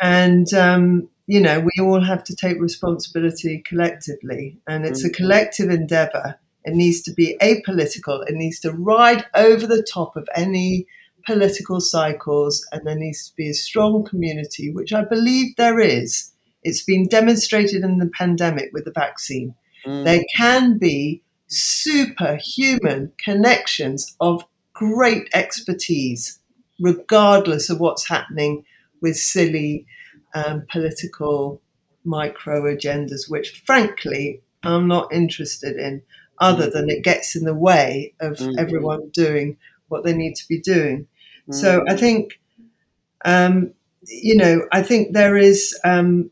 And 0.00 0.52
um, 0.54 1.08
you 1.30 1.40
know, 1.40 1.60
we 1.60 1.80
all 1.80 2.04
have 2.04 2.24
to 2.24 2.34
take 2.34 2.60
responsibility 2.60 3.62
collectively, 3.64 4.58
and 4.66 4.84
it's 4.84 5.04
a 5.04 5.08
mm. 5.08 5.14
collective 5.14 5.70
endeavor. 5.70 6.40
It 6.64 6.74
needs 6.74 7.02
to 7.02 7.12
be 7.12 7.36
apolitical. 7.40 8.28
It 8.28 8.34
needs 8.34 8.58
to 8.60 8.72
ride 8.72 9.24
over 9.32 9.64
the 9.64 9.84
top 9.84 10.16
of 10.16 10.28
any 10.34 10.88
political 11.24 11.80
cycles, 11.80 12.66
and 12.72 12.84
there 12.84 12.96
needs 12.96 13.28
to 13.28 13.36
be 13.36 13.48
a 13.48 13.54
strong 13.54 14.02
community, 14.02 14.72
which 14.72 14.92
I 14.92 15.04
believe 15.04 15.54
there 15.54 15.78
is. 15.78 16.32
It's 16.64 16.82
been 16.82 17.06
demonstrated 17.06 17.84
in 17.84 17.98
the 17.98 18.10
pandemic 18.10 18.70
with 18.72 18.84
the 18.84 18.90
vaccine. 18.90 19.54
Mm. 19.86 20.04
There 20.04 20.24
can 20.34 20.78
be 20.78 21.22
superhuman 21.46 23.12
connections 23.24 24.16
of 24.20 24.44
great 24.72 25.28
expertise, 25.32 26.40
regardless 26.80 27.70
of 27.70 27.78
what's 27.78 28.08
happening 28.08 28.64
with 29.00 29.16
silly 29.16 29.86
um, 30.34 30.66
political 30.70 31.60
micro 32.04 32.62
agendas, 32.62 33.28
which 33.28 33.62
frankly 33.66 34.40
I'm 34.62 34.88
not 34.88 35.12
interested 35.12 35.76
in, 35.76 36.02
other 36.38 36.68
mm. 36.68 36.72
than 36.72 36.90
it 36.90 37.04
gets 37.04 37.36
in 37.36 37.44
the 37.44 37.54
way 37.54 38.14
of 38.20 38.38
mm-hmm. 38.38 38.58
everyone 38.58 39.10
doing 39.10 39.56
what 39.88 40.04
they 40.04 40.14
need 40.14 40.36
to 40.36 40.48
be 40.48 40.58
doing. 40.58 41.06
Mm-hmm. 41.42 41.52
So 41.52 41.84
I 41.88 41.96
think, 41.96 42.40
um, 43.24 43.72
you 44.06 44.36
know, 44.36 44.66
I 44.72 44.82
think 44.82 45.12
there 45.12 45.36
is. 45.36 45.78
Um, 45.84 46.30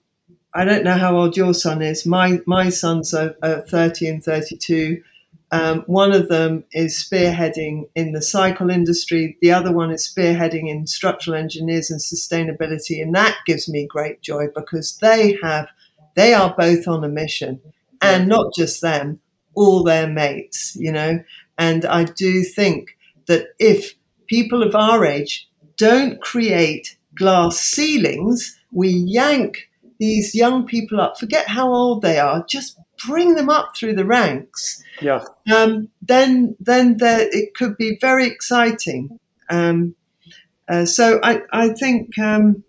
I 0.54 0.64
don't 0.64 0.82
know 0.82 0.96
how 0.96 1.14
old 1.14 1.36
your 1.36 1.52
son 1.52 1.82
is. 1.82 2.06
My 2.06 2.40
my 2.46 2.70
sons 2.70 3.12
are, 3.12 3.36
are 3.42 3.60
thirty 3.60 4.08
and 4.08 4.24
thirty 4.24 4.56
two. 4.56 5.02
Um, 5.50 5.82
one 5.86 6.12
of 6.12 6.28
them 6.28 6.64
is 6.72 6.96
spearheading 6.96 7.88
in 7.94 8.12
the 8.12 8.20
cycle 8.20 8.68
industry. 8.70 9.38
The 9.40 9.52
other 9.52 9.72
one 9.72 9.90
is 9.90 10.06
spearheading 10.06 10.68
in 10.68 10.86
structural 10.86 11.36
engineers 11.36 11.90
and 11.90 12.00
sustainability. 12.00 13.02
And 13.02 13.14
that 13.14 13.36
gives 13.46 13.68
me 13.68 13.86
great 13.86 14.20
joy 14.20 14.48
because 14.54 14.98
they 14.98 15.38
have, 15.42 15.68
they 16.16 16.34
are 16.34 16.54
both 16.56 16.86
on 16.86 17.02
a 17.02 17.08
mission 17.08 17.60
and 18.02 18.28
not 18.28 18.54
just 18.54 18.80
them, 18.80 19.20
all 19.54 19.82
their 19.82 20.06
mates, 20.06 20.76
you 20.76 20.92
know. 20.92 21.22
And 21.56 21.84
I 21.84 22.04
do 22.04 22.42
think 22.42 22.96
that 23.26 23.48
if 23.58 23.94
people 24.26 24.62
of 24.62 24.74
our 24.74 25.04
age 25.04 25.48
don't 25.76 26.20
create 26.20 26.96
glass 27.14 27.58
ceilings, 27.58 28.58
we 28.70 28.90
yank 28.90 29.68
these 29.98 30.34
young 30.34 30.66
people 30.66 31.00
up, 31.00 31.18
forget 31.18 31.48
how 31.48 31.72
old 31.72 32.02
they 32.02 32.18
are, 32.18 32.44
just 32.48 32.78
bring 33.06 33.34
them 33.34 33.48
up 33.48 33.76
through 33.76 33.94
the 33.94 34.04
ranks, 34.04 34.82
yeah, 35.00 35.24
um, 35.52 35.88
then 36.02 36.56
then 36.60 36.96
there, 36.98 37.28
it 37.30 37.54
could 37.54 37.76
be 37.76 37.98
very 38.00 38.26
exciting. 38.26 39.18
Um, 39.48 39.94
uh, 40.68 40.84
so 40.84 41.20
I 41.22 41.42
I 41.52 41.70
think 41.70 42.18
um, 42.18 42.64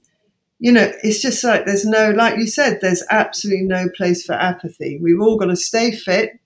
you 0.59 0.71
know 0.71 0.91
it's 1.03 1.21
just 1.21 1.43
like 1.43 1.65
there's 1.65 1.85
no 1.85 2.11
like 2.11 2.37
you 2.37 2.47
said 2.47 2.79
there's 2.81 3.03
absolutely 3.09 3.65
no 3.65 3.89
place 3.89 4.25
for 4.25 4.33
apathy. 4.33 4.99
We've 5.01 5.21
all 5.21 5.37
got 5.37 5.47
to 5.47 5.55
stay 5.55 5.91
fit 5.91 6.39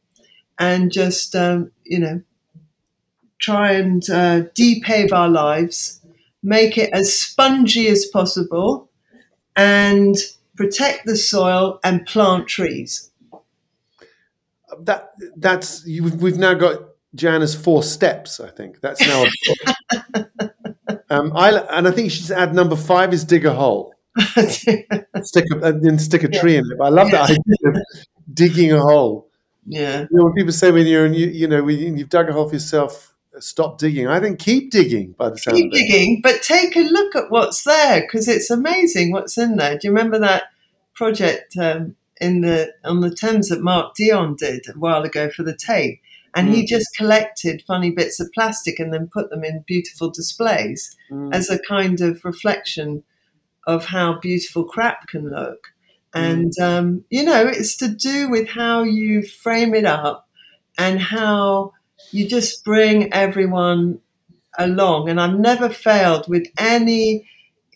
and 0.60 0.92
just 0.92 1.36
um, 1.36 1.72
you 1.84 2.00
know 2.00 2.22
try 3.40 3.74
and 3.74 4.10
uh, 4.10 4.44
depave 4.56 5.12
our 5.12 5.28
lives, 5.28 6.00
make 6.42 6.78
it 6.78 6.90
as 6.94 7.14
spongy 7.18 7.88
as 7.90 8.06
possible, 8.06 8.90
and 9.56 10.16
protect 10.56 11.06
the 11.06 11.16
soil 11.16 11.80
and 11.84 12.06
plant 12.06 12.48
trees 12.48 13.10
that 14.82 15.12
that's 15.38 15.86
we've 15.86 16.38
now 16.38 16.54
got 16.54 16.80
Jana's 17.16 17.56
four 17.56 17.84
steps. 17.84 18.40
I 18.40 18.50
think 18.50 18.82
that's 18.82 19.02
now. 19.02 19.24
um, 21.10 21.32
I 21.36 21.52
and 21.72 21.88
I 21.88 21.92
think 21.92 22.12
she 22.12 22.24
should 22.24 22.32
add 22.32 22.54
number 22.54 22.76
five 22.76 23.14
is 23.14 23.24
dig 23.24 23.46
a 23.46 23.54
hole. 23.54 23.94
stick 24.38 24.88
a, 24.92 25.74
then 25.74 25.98
stick 25.98 26.24
a 26.24 26.28
tree 26.28 26.54
yeah. 26.54 26.60
in 26.60 26.66
it. 26.72 26.78
But 26.78 26.86
I 26.86 26.90
love 26.90 27.12
that 27.12 27.30
idea 27.30 27.70
of 27.70 27.78
digging 28.34 28.72
a 28.72 28.80
hole. 28.80 29.30
Yeah. 29.66 30.02
You 30.02 30.08
know, 30.12 30.26
when 30.26 30.34
people 30.34 30.52
say 30.52 30.72
when 30.72 30.88
you're 30.88 31.08
you, 31.08 31.28
you 31.28 31.48
know 31.48 31.64
when 31.64 31.98
you've 31.98 32.10
dug 32.10 32.30
a 32.30 32.34
hole 32.34 32.48
for 32.48 32.56
yourself, 32.56 33.14
stop 33.40 33.78
digging. 33.78 34.08
I 34.08 34.20
think 34.20 34.40
keep 34.40 34.72
digging. 34.72 35.14
By 35.14 35.30
the 35.30 35.38
sound 35.38 35.58
keep 35.58 35.72
digging, 35.72 36.22
but 36.22 36.42
take 36.42 36.76
a 36.76 36.82
look 36.82 37.16
at 37.16 37.30
what's 37.30 37.64
there 37.64 38.02
because 38.02 38.28
it's 38.28 38.50
amazing 38.50 39.12
what's 39.12 39.38
in 39.38 39.58
there. 39.58 39.78
Do 39.78 39.88
you 39.88 39.94
remember 39.94 40.20
that 40.20 40.44
project? 40.94 41.58
Um, 41.58 41.96
in 42.22 42.42
the 42.42 42.74
on 42.84 43.02
the 43.02 43.14
Thames 43.14 43.50
that 43.50 43.62
Mark 43.62 43.96
Dion 43.96 44.36
did 44.36 44.68
a 44.68 44.78
while 44.78 45.04
ago 45.04 45.30
for 45.30 45.44
the 45.44 45.56
Tate. 45.56 46.00
And 46.36 46.50
mm. 46.50 46.56
he 46.56 46.66
just 46.66 46.96
collected 46.98 47.64
funny 47.68 47.92
bits 47.92 48.20
of 48.20 48.32
plastic 48.34 48.80
and 48.80 48.92
then 48.92 49.10
put 49.12 49.30
them 49.30 49.44
in 49.44 49.64
beautiful 49.68 50.10
displays 50.10 50.96
mm. 51.12 51.34
as 51.34 51.50
a 51.50 51.60
kind 51.60 52.02
of 52.02 52.26
reflection 52.26 53.04
of 53.68 53.86
how 53.86 54.20
beautiful 54.20 54.64
crap 54.64 55.08
can 55.08 55.30
look. 55.30 55.68
Mm. 56.16 56.32
And, 56.32 56.60
um, 56.60 57.06
you 57.10 57.24
know, 57.24 57.46
it's 57.46 57.78
to 57.78 57.88
do 57.88 58.30
with 58.30 58.50
how 58.50 58.84
you 58.84 59.22
frame 59.24 59.76
it 59.76 59.86
up 59.86 60.28
and 60.78 61.00
how 61.00 61.74
you 62.12 62.28
just 62.28 62.64
bring 62.66 63.14
everyone 63.14 64.00
along. 64.58 65.10
And 65.10 65.22
I've 65.22 65.40
never 65.40 65.70
failed 65.70 66.28
with 66.28 66.48
any 66.58 67.28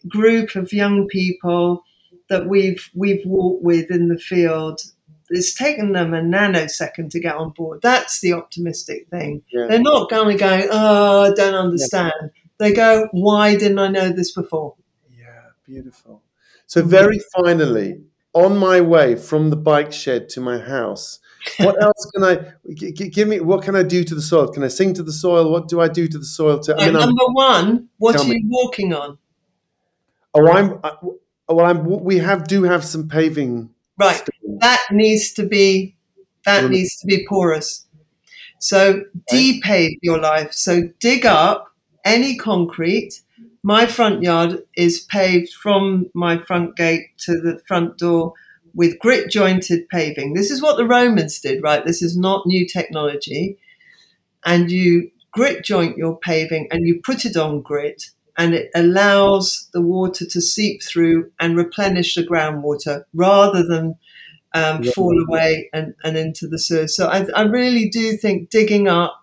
group 0.07 0.55
of 0.55 0.73
young 0.73 1.07
people 1.07 1.83
that 2.29 2.47
we've 2.47 2.89
we've 2.93 3.25
walked 3.25 3.63
with 3.63 3.91
in 3.91 4.09
the 4.09 4.17
field. 4.17 4.81
It's 5.29 5.53
taken 5.53 5.91
them 5.91 6.13
a 6.13 6.21
nanosecond 6.21 7.09
to 7.09 7.19
get 7.19 7.35
on 7.35 7.51
board. 7.51 7.81
That's 7.81 8.21
the 8.21 8.31
optimistic 8.33 9.07
thing. 9.09 9.43
Yeah. 9.51 9.67
They're 9.67 9.81
not 9.81 10.09
going 10.09 10.37
to 10.37 10.41
go, 10.41 10.67
oh, 10.71 11.23
I 11.23 11.33
don't 11.33 11.53
understand. 11.53 12.31
They 12.59 12.71
go, 12.71 13.09
why 13.11 13.57
didn't 13.57 13.77
I 13.77 13.89
know 13.89 14.09
this 14.09 14.31
before? 14.31 14.75
Yeah, 15.11 15.49
beautiful. 15.65 16.23
So 16.65 16.81
very 16.81 17.19
finally, 17.35 18.01
on 18.33 18.57
my 18.57 18.79
way 18.81 19.15
from 19.15 19.49
the 19.49 19.55
bike 19.55 19.91
shed 19.91 20.29
to 20.29 20.41
my 20.41 20.59
house, 20.59 21.19
what 21.57 21.81
else 21.81 22.11
can 22.13 22.23
I 22.23 22.53
g- 22.73 22.91
give 22.91 23.27
me? 23.27 23.39
What 23.39 23.63
can 23.63 23.75
I 23.75 23.83
do 23.83 24.03
to 24.03 24.15
the 24.15 24.21
soil? 24.21 24.47
Can 24.47 24.63
I 24.63 24.67
sing 24.67 24.93
to 24.95 25.03
the 25.03 25.13
soil? 25.13 25.51
What 25.51 25.67
do 25.67 25.81
I 25.81 25.87
do 25.87 26.07
to 26.07 26.17
the 26.17 26.25
soil? 26.25 26.59
To 26.59 26.75
I 26.75 26.85
mean, 26.85 26.95
I'm, 26.95 27.01
number 27.01 27.25
one, 27.33 27.89
what 27.97 28.15
are 28.15 28.23
me. 28.23 28.35
you 28.41 28.49
walking 28.49 28.93
on? 28.93 29.17
oh, 30.33 30.47
I'm. 30.51 30.79
I, 30.83 30.91
well, 31.49 31.65
I'm. 31.65 31.83
We 32.03 32.17
have 32.17 32.47
do 32.47 32.63
have 32.63 32.83
some 32.83 33.07
paving. 33.07 33.69
Right, 33.97 34.15
stones. 34.15 34.59
that 34.61 34.81
needs 34.91 35.33
to 35.33 35.43
be 35.43 35.95
that 36.45 36.65
Mm. 36.65 36.69
needs 36.71 36.95
to 36.97 37.07
be 37.07 37.25
porous. 37.27 37.85
So 38.59 39.03
depave 39.29 39.97
your 40.01 40.19
life. 40.19 40.53
So 40.53 40.89
dig 40.99 41.25
up 41.25 41.71
any 42.05 42.35
concrete. 42.37 43.21
My 43.63 43.85
front 43.85 44.23
yard 44.23 44.63
is 44.75 44.99
paved 45.01 45.51
from 45.53 46.09
my 46.13 46.37
front 46.37 46.75
gate 46.77 47.07
to 47.25 47.33
the 47.39 47.59
front 47.67 47.97
door 47.97 48.33
with 48.73 48.99
grit 48.99 49.29
jointed 49.29 49.89
paving. 49.89 50.33
This 50.33 50.49
is 50.51 50.61
what 50.61 50.77
the 50.77 50.85
Romans 50.85 51.39
did, 51.39 51.61
right? 51.63 51.85
This 51.85 52.01
is 52.01 52.15
not 52.17 52.45
new 52.45 52.65
technology. 52.67 53.57
And 54.45 54.71
you 54.71 55.11
grit 55.31 55.63
joint 55.63 55.97
your 55.97 56.17
paving 56.17 56.67
and 56.71 56.87
you 56.87 57.01
put 57.03 57.25
it 57.25 57.35
on 57.35 57.61
grit 57.61 58.11
and 58.37 58.53
it 58.53 58.69
allows 58.75 59.69
the 59.73 59.81
water 59.81 60.25
to 60.25 60.41
seep 60.41 60.83
through 60.83 61.31
and 61.39 61.57
replenish 61.57 62.15
the 62.15 62.23
groundwater 62.23 63.03
rather 63.13 63.63
than 63.63 63.95
um, 64.53 64.83
Yeah. 64.83 64.91
fall 64.91 65.15
away 65.27 65.69
and, 65.73 65.93
and 66.03 66.17
into 66.17 66.47
the 66.47 66.59
sewer. 66.59 66.87
So 66.87 67.07
I, 67.07 67.27
I 67.35 67.43
really 67.43 67.89
do 67.89 68.15
think 68.17 68.49
digging 68.49 68.87
up 68.87 69.21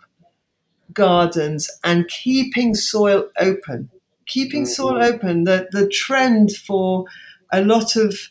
gardens 0.93 1.71
and 1.83 2.07
keeping 2.09 2.75
soil 2.75 3.29
open, 3.39 3.91
keeping 4.27 4.67
soil 4.67 4.95
Mhm. 5.01 5.15
open, 5.15 5.45
the, 5.45 5.69
the 5.73 5.89
trend 5.89 6.53
for 6.53 7.07
a 7.53 7.63
lot 7.63 7.97
of 7.97 8.31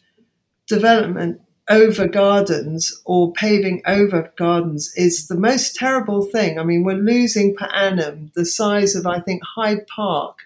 development 0.67 1.41
over 1.69 2.08
gardens 2.08 3.02
or 3.06 3.32
paving 3.34 3.82
over 3.86 4.32
gardens 4.38 4.93
is 4.96 5.28
the 5.28 5.36
most 5.38 5.76
terrible 5.76 6.24
thing. 6.24 6.60
I 6.60 6.63
mean, 6.63 6.84
we're 6.84 6.96
losing 6.96 7.56
per 7.56 7.67
annum 7.67 8.32
the 8.36 8.46
size 8.46 8.96
of, 8.96 9.08
I 9.08 9.19
think, 9.19 9.41
Hyde 9.56 9.88
Park 9.88 10.39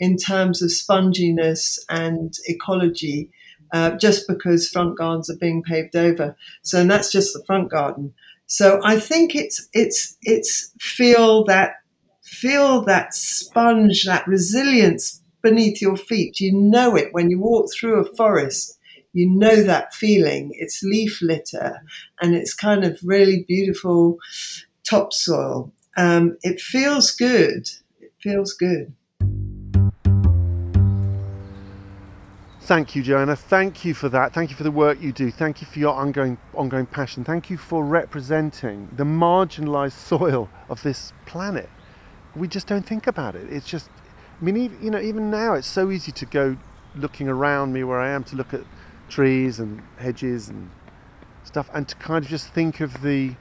in 0.00 0.16
terms 0.16 0.62
of 0.62 0.70
sponginess 0.70 1.78
and 1.88 2.34
ecology 2.48 3.30
uh, 3.72 3.92
just 3.92 4.26
because 4.26 4.68
front 4.68 4.96
gardens 4.98 5.30
are 5.30 5.36
being 5.36 5.62
paved 5.62 5.94
over. 5.94 6.36
So 6.62 6.80
and 6.80 6.90
that's 6.90 7.12
just 7.12 7.32
the 7.32 7.44
front 7.44 7.70
garden. 7.70 8.14
So 8.46 8.80
I 8.82 8.98
think 8.98 9.36
it's 9.36 9.68
it's 9.72 10.16
it's 10.22 10.72
feel 10.80 11.44
that 11.44 11.74
feel 12.22 12.82
that 12.82 13.14
sponge, 13.14 14.04
that 14.06 14.26
resilience 14.26 15.22
beneath 15.42 15.80
your 15.80 15.96
feet. 15.96 16.40
You 16.40 16.52
know 16.52 16.96
it 16.96 17.08
when 17.12 17.30
you 17.30 17.38
walk 17.38 17.72
through 17.72 18.00
a 18.00 18.16
forest. 18.16 18.78
You 19.12 19.28
know 19.28 19.62
that 19.62 19.92
feeling. 19.94 20.52
It's 20.54 20.82
leaf 20.82 21.20
litter, 21.20 21.82
and 22.20 22.34
it's 22.34 22.54
kind 22.54 22.84
of 22.84 22.98
really 23.04 23.44
beautiful 23.46 24.18
topsoil. 24.84 25.72
Um, 25.96 26.36
it 26.42 26.60
feels 26.60 27.10
good. 27.10 27.68
It 28.00 28.12
feels 28.20 28.52
good. 28.54 28.92
Thank 32.70 32.94
you, 32.94 33.02
Joanna. 33.02 33.34
Thank 33.34 33.84
you 33.84 33.94
for 33.94 34.08
that. 34.10 34.32
Thank 34.32 34.50
you 34.50 34.54
for 34.54 34.62
the 34.62 34.70
work 34.70 35.02
you 35.02 35.10
do. 35.10 35.32
Thank 35.32 35.60
you 35.60 35.66
for 35.66 35.80
your 35.80 35.92
ongoing 35.92 36.38
ongoing 36.54 36.86
passion. 36.86 37.24
Thank 37.24 37.50
you 37.50 37.56
for 37.56 37.84
representing 37.84 38.88
the 38.96 39.02
marginalised 39.02 39.90
soil 40.06 40.48
of 40.68 40.84
this 40.84 41.12
planet. 41.26 41.68
We 42.36 42.46
just 42.46 42.68
don't 42.68 42.86
think 42.86 43.08
about 43.08 43.34
it. 43.34 43.52
It's 43.52 43.66
just, 43.66 43.90
I 44.40 44.44
mean, 44.44 44.56
even, 44.56 44.80
you 44.80 44.88
know, 44.88 45.00
even 45.00 45.32
now 45.32 45.54
it's 45.54 45.66
so 45.66 45.90
easy 45.90 46.12
to 46.12 46.24
go 46.24 46.56
looking 46.94 47.28
around 47.28 47.72
me 47.72 47.82
where 47.82 47.98
I 47.98 48.10
am 48.10 48.22
to 48.22 48.36
look 48.36 48.54
at 48.54 48.60
trees 49.08 49.58
and 49.58 49.82
hedges 49.96 50.48
and 50.48 50.70
stuff, 51.42 51.68
and 51.74 51.88
to 51.88 51.96
kind 51.96 52.24
of 52.24 52.30
just 52.30 52.54
think 52.54 52.78
of 52.78 53.02
the 53.02 53.34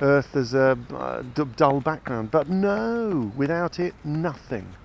earth 0.00 0.34
as 0.34 0.54
a 0.54 0.78
uh, 0.94 1.20
dull 1.56 1.82
background. 1.82 2.30
But 2.30 2.48
no, 2.48 3.32
without 3.36 3.78
it, 3.78 3.94
nothing. 4.02 4.76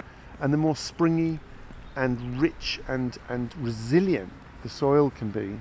And 0.42 0.52
the 0.52 0.58
more 0.58 0.76
springy 0.76 1.40
and 1.98 2.40
rich 2.40 2.80
and, 2.88 3.18
and 3.28 3.54
resilient 3.58 4.32
the 4.64 4.70
soil 4.70 5.10
can 5.10 5.30
be, 5.30 5.60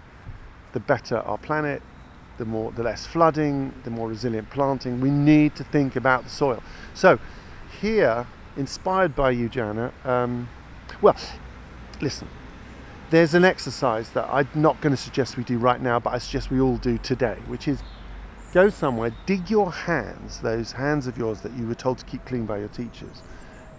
the 0.72 0.80
better 0.80 1.18
our 1.18 1.38
planet, 1.38 1.82
the 2.38 2.44
more 2.44 2.70
the 2.72 2.82
less 2.82 3.06
flooding, 3.06 3.72
the 3.84 3.90
more 3.90 4.08
resilient 4.08 4.50
planting. 4.50 5.00
We 5.00 5.10
need 5.10 5.56
to 5.56 5.64
think 5.64 5.96
about 5.96 6.24
the 6.24 6.30
soil. 6.30 6.62
So 6.94 7.18
here, 7.80 8.26
inspired 8.56 9.14
by 9.14 9.30
you, 9.30 9.48
Jana, 9.48 9.92
um, 10.04 10.48
well, 11.00 11.16
listen, 12.00 12.28
there's 13.10 13.34
an 13.34 13.44
exercise 13.44 14.10
that 14.10 14.28
I'm 14.30 14.48
not 14.54 14.80
going 14.80 14.94
to 14.94 15.00
suggest 15.00 15.36
we 15.36 15.44
do 15.44 15.58
right 15.58 15.80
now, 15.80 15.98
but 16.00 16.12
I 16.12 16.18
suggest 16.18 16.50
we 16.50 16.60
all 16.60 16.76
do 16.76 16.98
today, 16.98 17.38
which 17.46 17.68
is 17.68 17.80
go 18.52 18.68
somewhere, 18.68 19.12
dig 19.26 19.50
your 19.50 19.72
hands, 19.72 20.40
those 20.40 20.72
hands 20.72 21.06
of 21.06 21.16
yours 21.16 21.40
that 21.42 21.52
you 21.52 21.66
were 21.66 21.74
told 21.74 21.98
to 21.98 22.04
keep 22.04 22.24
clean 22.24 22.46
by 22.46 22.58
your 22.58 22.68
teachers, 22.68 23.22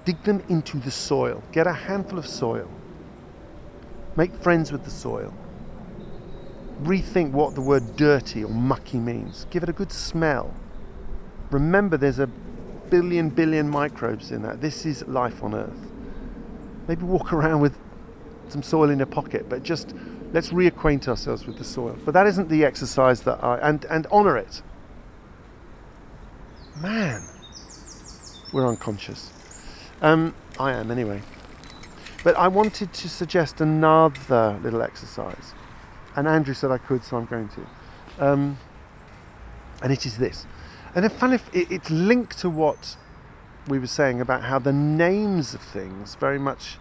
dig 0.08 0.24
them 0.24 0.42
into 0.48 0.80
the 0.80 0.90
soil. 0.90 1.44
Get 1.52 1.68
a 1.68 1.74
handful 1.74 2.18
of 2.18 2.26
soil. 2.26 2.70
Make 4.16 4.34
friends 4.36 4.72
with 4.72 4.86
the 4.86 4.90
soil. 4.90 5.34
Rethink 6.82 7.32
what 7.32 7.56
the 7.56 7.62
word 7.62 7.98
dirty 7.98 8.46
or 8.46 8.50
mucky 8.50 9.00
means. 9.00 9.46
Give 9.50 9.64
it 9.64 9.70
a 9.70 9.74
good 9.74 9.92
smell. 9.92 10.54
Remember, 11.52 11.98
there's 11.98 12.20
a 12.20 12.28
billion 12.90 13.30
billion 13.30 13.70
microbes 13.70 14.32
in 14.32 14.44
that. 14.44 14.62
This 14.62 14.86
is 14.86 15.06
life 15.08 15.44
on 15.44 15.54
Earth. 15.54 15.92
Maybe 16.88 17.04
walk 17.04 17.34
around 17.38 17.60
with 17.60 17.78
some 18.48 18.64
soil 18.64 18.90
in 18.90 19.00
your 19.00 19.08
pocket, 19.08 19.50
but 19.50 19.62
just 19.62 19.94
let's 20.32 20.52
reacquaint 20.52 21.10
ourselves 21.10 21.46
with 21.46 21.58
the 21.58 21.66
soil. 21.66 21.98
But 22.06 22.14
that 22.14 22.28
isn't 22.28 22.48
the 22.48 22.64
exercise 22.64 23.24
that 23.24 23.44
I 23.44 23.58
and 23.58 23.84
and 23.86 24.08
honor 24.10 24.38
it. 24.38 24.62
Man, 26.82 27.22
we're 28.54 28.68
unconscious. 28.68 29.34
Um, 30.02 30.34
I 30.60 30.74
am 30.74 30.92
anyway. 30.92 31.22
But 32.24 32.36
I 32.36 32.48
wanted 32.48 32.94
to 32.94 33.10
suggest 33.10 33.62
another 33.62 34.60
little 34.64 34.82
exercise, 34.82 35.54
and 36.16 36.28
Andrew 36.28 36.54
said 36.54 36.72
I 36.72 36.78
could, 36.78 37.04
so 37.04 37.18
I'm 37.18 37.26
going 37.26 37.50
to. 37.50 38.26
Um, 38.26 38.58
and 39.82 39.94
it 39.94 40.06
is 40.06 40.18
this. 40.18 40.46
And 40.96 41.10
fact, 41.12 41.34
if 41.34 41.72
it's 41.72 41.90
linked 41.90 42.40
to 42.40 42.50
what 42.50 42.98
we 43.68 43.80
were 43.80 43.88
saying 43.88 44.22
about 44.22 44.44
how 44.44 44.60
the 44.60 44.74
names 44.74 45.54
of 45.54 45.62
things 45.62 46.16
very 46.16 46.40
much 46.40 46.78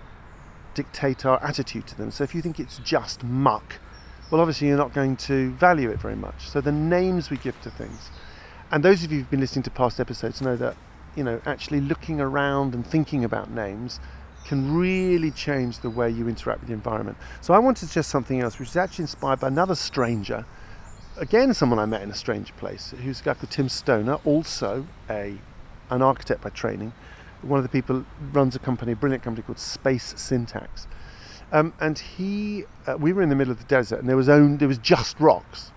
dictate 0.75 1.27
our 1.27 1.43
attitude 1.43 1.87
to 1.89 1.97
them. 1.97 2.11
So 2.11 2.23
if 2.23 2.35
you 2.35 2.43
think 2.43 2.61
it's 2.61 2.79
just 2.79 3.25
muck, 3.25 3.79
well, 4.31 4.41
obviously 4.41 4.69
you're 4.69 4.77
not 4.77 4.93
going 4.93 5.17
to 5.17 5.51
value 5.53 5.91
it 5.91 6.01
very 6.01 6.17
much. 6.17 6.49
So 6.49 6.61
the 6.61 6.73
names 6.73 7.31
we 7.31 7.37
give 7.39 7.61
to 7.63 7.71
things, 7.71 8.11
and 8.71 8.85
those 8.85 9.03
of 9.05 9.11
you 9.11 9.19
who've 9.19 9.31
been 9.31 9.41
listening 9.41 9.63
to 9.65 9.71
past 9.71 10.01
episodes 10.01 10.41
know 10.41 10.57
that 10.57 10.77
you 11.17 11.25
know 11.25 11.41
actually 11.47 11.81
looking 11.81 12.21
around 12.21 12.75
and 12.75 12.87
thinking 12.87 13.25
about 13.25 13.51
names 13.51 13.99
can 14.45 14.77
really 14.77 15.33
change 15.33 15.81
the 15.81 15.91
way 15.91 16.09
you 16.09 16.29
interact 16.29 16.61
with 16.61 16.69
the 16.69 16.75
environment. 16.75 17.19
So 17.41 17.53
I 17.53 17.59
want 17.59 17.79
to 17.79 17.87
suggest 17.87 18.11
something 18.11 18.41
else, 18.41 18.61
which 18.61 18.69
is 18.69 18.77
actually 18.77 19.03
inspired 19.03 19.41
by 19.41 19.49
another 19.49 19.75
stranger, 19.75 20.47
again 21.17 21.53
someone 21.53 21.81
I 21.81 21.87
met 21.87 22.03
in 22.03 22.11
a 22.11 22.15
strange 22.15 22.55
place, 22.57 22.95
who's 23.03 23.21
a 23.21 23.25
guy 23.25 23.35
called 23.35 23.51
Tim 23.51 23.69
Stonor, 23.69 24.21
also 24.25 24.87
a 25.11 25.37
an 25.91 26.03
architect 26.03 26.43
by 26.43 26.51
training. 26.51 26.93
One 27.43 27.59
of 27.59 27.65
the 27.65 27.69
people 27.69 28.05
runs 28.33 28.57
a 28.57 28.59
company, 28.59 28.93
a 28.93 28.97
brilliant 28.97 29.23
company 29.23 29.45
called 29.45 29.59
Space 29.59 30.15
Syntax. 30.17 30.87
Um, 31.53 31.75
and 31.81 31.99
he, 31.99 32.65
uh, 32.87 32.97
we 32.99 33.13
were 33.13 33.23
in 33.23 33.29
the 33.29 33.37
middle 33.37 33.53
of 33.53 33.59
the 33.59 33.67
desert, 33.67 34.01
and 34.01 34.09
there 34.09 34.17
was 34.17 34.29
own, 34.29 34.59
there 34.59 34.69
was 34.69 34.79
just 34.79 35.19
rocks. 35.21 35.71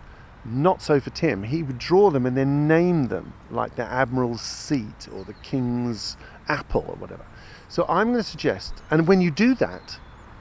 Not 0.45 0.81
so 0.81 0.99
for 0.99 1.09
Tim. 1.09 1.43
He 1.43 1.63
would 1.63 1.77
draw 1.77 2.09
them 2.09 2.25
and 2.25 2.35
then 2.37 2.67
name 2.67 3.07
them, 3.07 3.33
like 3.51 3.75
the 3.75 3.83
Admiral's 3.83 4.41
seat 4.41 5.07
or 5.13 5.23
the 5.23 5.33
King's 5.33 6.17
apple 6.47 6.85
or 6.87 6.95
whatever. 6.95 7.25
So 7.67 7.85
I'm 7.87 8.07
going 8.11 8.23
to 8.23 8.29
suggest, 8.29 8.81
and 8.89 9.07
when 9.07 9.21
you 9.21 9.31
do 9.31 9.53
that, 9.55 9.99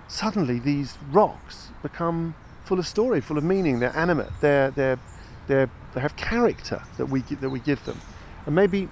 suddenly 0.09 0.59
these 0.59 0.99
rocks 1.11 1.69
become 1.83 2.35
full 2.65 2.79
of 2.79 2.87
story, 2.87 3.21
full 3.21 3.39
of 3.39 3.45
meaning. 3.45 3.81
They're 3.81 3.97
animate. 3.97 4.31
They're 4.41 4.71
they're 4.71 4.99
they're 5.47 5.71
they 5.95 6.01
have 6.01 6.17
character 6.17 6.83
that 6.97 7.07
we 7.07 7.21
that 7.21 7.51
we 7.51 7.61
give 7.61 7.85
them, 7.85 8.01
and 8.47 8.55
maybe 8.55 8.89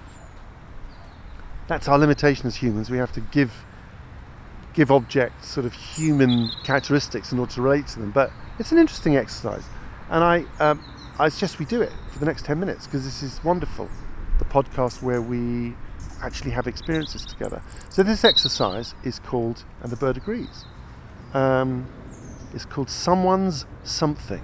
that's 1.67 1.87
our 1.87 1.97
limitation 1.97 2.47
as 2.47 2.57
humans. 2.57 2.89
We 2.89 2.97
have 2.97 3.11
to 3.13 3.21
give 3.21 3.65
give 4.73 4.91
objects 4.91 5.47
sort 5.47 5.65
of 5.65 5.73
human 5.73 6.51
characteristics 6.63 7.31
in 7.31 7.39
order 7.39 7.51
to 7.53 7.61
relate 7.61 7.87
to 7.87 7.99
them. 7.99 8.11
But 8.11 8.31
it's 8.59 8.71
an 8.71 8.77
interesting 8.77 9.15
exercise, 9.17 9.63
and 10.09 10.23
I 10.23 10.45
um, 10.59 10.83
I 11.19 11.29
suggest 11.29 11.57
we 11.57 11.65
do 11.65 11.81
it 11.81 11.91
for 12.11 12.19
the 12.19 12.25
next 12.25 12.45
ten 12.45 12.59
minutes 12.59 12.85
because 12.85 13.03
this 13.03 13.23
is 13.23 13.43
wonderful. 13.43 13.89
The 14.37 14.45
podcast 14.45 15.01
where 15.01 15.21
we 15.21 15.73
actually 16.21 16.51
have 16.51 16.67
experiences 16.67 17.25
together. 17.25 17.63
So 17.89 18.03
this 18.03 18.23
exercise 18.23 18.93
is 19.03 19.17
called 19.17 19.63
"And 19.81 19.91
the 19.91 19.95
Bird 19.95 20.17
Agrees." 20.17 20.65
Um, 21.33 21.87
is 22.53 22.65
called 22.65 22.89
Someone's 22.89 23.65
Something. 23.83 24.43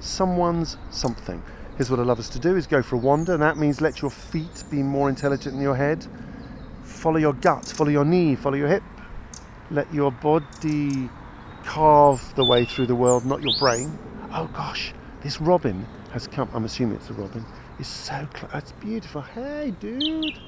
Someone's 0.00 0.76
Something. 0.90 1.42
Here's 1.76 1.90
what 1.90 1.98
I 1.98 2.02
love 2.02 2.18
us 2.18 2.28
to 2.30 2.38
do 2.38 2.54
is 2.54 2.66
go 2.66 2.82
for 2.82 2.96
a 2.96 2.98
wander, 2.98 3.32
and 3.32 3.42
that 3.42 3.56
means 3.56 3.80
let 3.80 4.02
your 4.02 4.10
feet 4.10 4.64
be 4.70 4.82
more 4.82 5.08
intelligent 5.08 5.54
than 5.54 5.62
your 5.62 5.76
head. 5.76 6.06
Follow 6.84 7.16
your 7.16 7.32
gut, 7.32 7.64
follow 7.64 7.90
your 7.90 8.04
knee, 8.04 8.34
follow 8.34 8.56
your 8.56 8.68
hip. 8.68 8.82
Let 9.70 9.92
your 9.94 10.12
body 10.12 11.08
carve 11.64 12.34
the 12.34 12.44
way 12.44 12.66
through 12.66 12.86
the 12.88 12.94
world, 12.94 13.24
not 13.24 13.42
your 13.42 13.54
brain. 13.58 13.98
Oh 14.34 14.50
gosh, 14.52 14.92
this 15.22 15.40
robin 15.40 15.86
has 16.10 16.26
come. 16.26 16.48
I'm 16.52 16.64
assuming 16.64 16.96
it's 16.96 17.10
a 17.10 17.14
robin. 17.14 17.44
It's 17.78 17.88
so 17.88 18.26
close. 18.32 18.50
It's 18.54 18.72
beautiful. 18.72 19.22
Hey, 19.22 19.72
dude. 19.80 20.38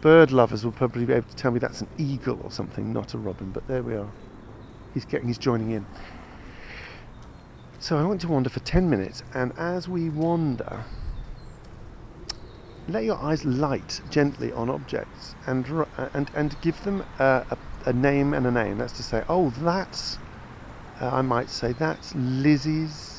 Bird 0.00 0.32
lovers 0.32 0.64
will 0.64 0.72
probably 0.72 1.04
be 1.06 1.14
able 1.14 1.28
to 1.28 1.36
tell 1.36 1.50
me 1.50 1.58
that's 1.58 1.80
an 1.80 1.88
eagle 1.96 2.40
or 2.44 2.50
something, 2.50 2.92
not 2.92 3.14
a 3.14 3.18
robin. 3.18 3.50
But 3.50 3.66
there 3.66 3.82
we 3.82 3.94
are. 3.94 4.10
He's 4.92 5.04
getting. 5.04 5.28
He's 5.28 5.38
joining 5.38 5.70
in. 5.70 5.86
So 7.78 7.98
I 7.98 8.04
want 8.04 8.20
to 8.22 8.28
wander 8.28 8.48
for 8.48 8.60
10 8.60 8.88
minutes, 8.88 9.22
and 9.34 9.52
as 9.58 9.88
we 9.88 10.08
wander, 10.08 10.84
let 12.88 13.04
your 13.04 13.16
eyes 13.16 13.44
light 13.44 14.00
gently 14.10 14.52
on 14.52 14.70
objects 14.70 15.34
and, 15.46 15.66
and, 16.14 16.30
and 16.34 16.56
give 16.62 16.82
them 16.84 17.04
a, 17.18 17.44
a, 17.50 17.58
a 17.90 17.92
name 17.92 18.32
and 18.32 18.46
a 18.46 18.50
name. 18.50 18.78
That's 18.78 18.94
to 18.94 19.02
say, 19.02 19.22
oh, 19.28 19.50
that's, 19.58 20.18
uh, 21.00 21.10
I 21.10 21.20
might 21.20 21.50
say, 21.50 21.72
that's 21.72 22.14
Lizzie's 22.14 23.13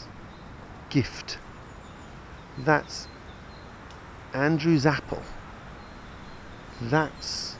gift. 0.89 1.37
That's 2.57 3.07
Andrew's 4.33 4.85
apple. 4.85 5.21
That's 6.81 7.55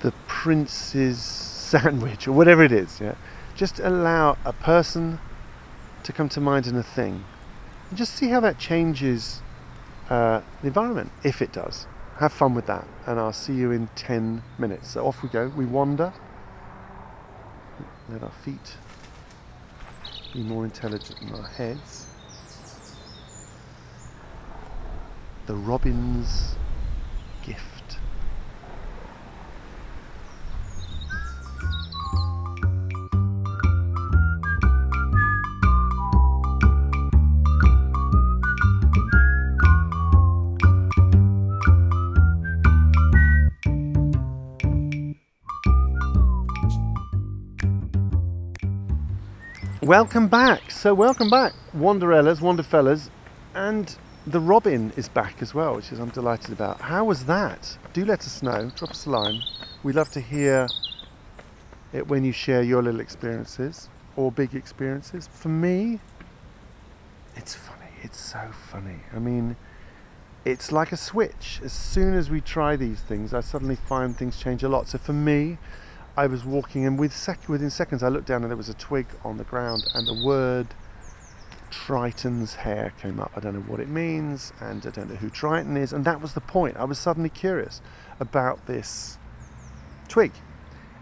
the 0.00 0.12
prince's 0.26 1.18
sandwich, 1.66 2.28
or 2.28 2.32
whatever 2.32 2.62
it 2.62 2.72
is. 2.72 3.00
Yeah, 3.00 3.14
just 3.54 3.80
allow 3.80 4.36
a 4.44 4.52
person 4.52 5.18
to 6.04 6.12
come 6.12 6.28
to 6.30 6.40
mind 6.40 6.66
in 6.66 6.76
a 6.76 6.82
thing, 6.82 7.24
and 7.88 7.98
just 7.98 8.14
see 8.14 8.28
how 8.28 8.40
that 8.40 8.58
changes 8.58 9.40
uh, 10.10 10.40
the 10.60 10.68
environment, 10.68 11.10
if 11.24 11.42
it 11.42 11.52
does. 11.52 11.86
Have 12.18 12.32
fun 12.32 12.54
with 12.54 12.66
that, 12.66 12.86
and 13.06 13.18
I'll 13.18 13.32
see 13.32 13.54
you 13.54 13.72
in 13.72 13.88
10 13.94 14.42
minutes. 14.58 14.90
So 14.90 15.06
off 15.06 15.22
we 15.22 15.28
go. 15.28 15.52
We 15.54 15.66
wander. 15.66 16.12
Let 18.08 18.22
our 18.22 18.30
feet 18.30 18.76
be 20.36 20.42
more 20.42 20.64
intelligent 20.64 21.18
than 21.20 21.32
our 21.32 21.48
heads. 21.48 22.06
The 25.46 25.54
robin's 25.54 26.56
gift. 27.42 27.75
Welcome 49.86 50.26
back. 50.26 50.72
So, 50.72 50.92
welcome 50.94 51.30
back, 51.30 51.52
Wanderellas, 51.72 52.40
Wanderfellas, 52.40 53.08
and 53.54 53.96
the 54.26 54.40
Robin 54.40 54.92
is 54.96 55.08
back 55.08 55.40
as 55.40 55.54
well, 55.54 55.76
which 55.76 55.92
is 55.92 56.00
I'm 56.00 56.08
delighted 56.08 56.50
about. 56.50 56.80
How 56.80 57.04
was 57.04 57.26
that? 57.26 57.78
Do 57.92 58.04
let 58.04 58.22
us 58.22 58.42
know. 58.42 58.72
Drop 58.74 58.90
us 58.90 59.06
a 59.06 59.10
line. 59.10 59.40
We 59.84 59.92
love 59.92 60.10
to 60.10 60.20
hear 60.20 60.66
it 61.92 62.08
when 62.08 62.24
you 62.24 62.32
share 62.32 62.64
your 62.64 62.82
little 62.82 62.98
experiences 62.98 63.88
or 64.16 64.32
big 64.32 64.56
experiences. 64.56 65.28
For 65.28 65.50
me, 65.50 66.00
it's 67.36 67.54
funny. 67.54 67.92
It's 68.02 68.18
so 68.18 68.40
funny. 68.72 68.98
I 69.14 69.20
mean, 69.20 69.54
it's 70.44 70.72
like 70.72 70.90
a 70.90 70.96
switch. 70.96 71.60
As 71.62 71.72
soon 71.72 72.14
as 72.14 72.28
we 72.28 72.40
try 72.40 72.74
these 72.74 73.02
things, 73.02 73.32
I 73.32 73.40
suddenly 73.40 73.76
find 73.76 74.16
things 74.16 74.36
change 74.36 74.64
a 74.64 74.68
lot. 74.68 74.88
So 74.88 74.98
for 74.98 75.12
me, 75.12 75.58
I 76.16 76.26
was 76.26 76.44
walking, 76.44 76.86
and 76.86 76.98
with 76.98 77.14
sec- 77.14 77.48
within 77.48 77.70
seconds, 77.70 78.02
I 78.02 78.08
looked 78.08 78.26
down 78.26 78.42
and 78.42 78.50
there 78.50 78.56
was 78.56 78.70
a 78.70 78.74
twig 78.74 79.06
on 79.22 79.36
the 79.36 79.44
ground, 79.44 79.84
and 79.94 80.06
the 80.06 80.24
word 80.26 80.68
Triton's 81.70 82.54
hair 82.54 82.92
came 83.00 83.20
up. 83.20 83.32
I 83.36 83.40
don't 83.40 83.54
know 83.54 83.60
what 83.60 83.80
it 83.80 83.88
means, 83.88 84.52
and 84.60 84.84
I 84.86 84.90
don't 84.90 85.10
know 85.10 85.16
who 85.16 85.28
Triton 85.28 85.76
is, 85.76 85.92
and 85.92 86.04
that 86.06 86.22
was 86.22 86.32
the 86.32 86.40
point. 86.40 86.76
I 86.78 86.84
was 86.84 86.98
suddenly 86.98 87.28
curious 87.28 87.82
about 88.18 88.66
this 88.66 89.18
twig, 90.08 90.32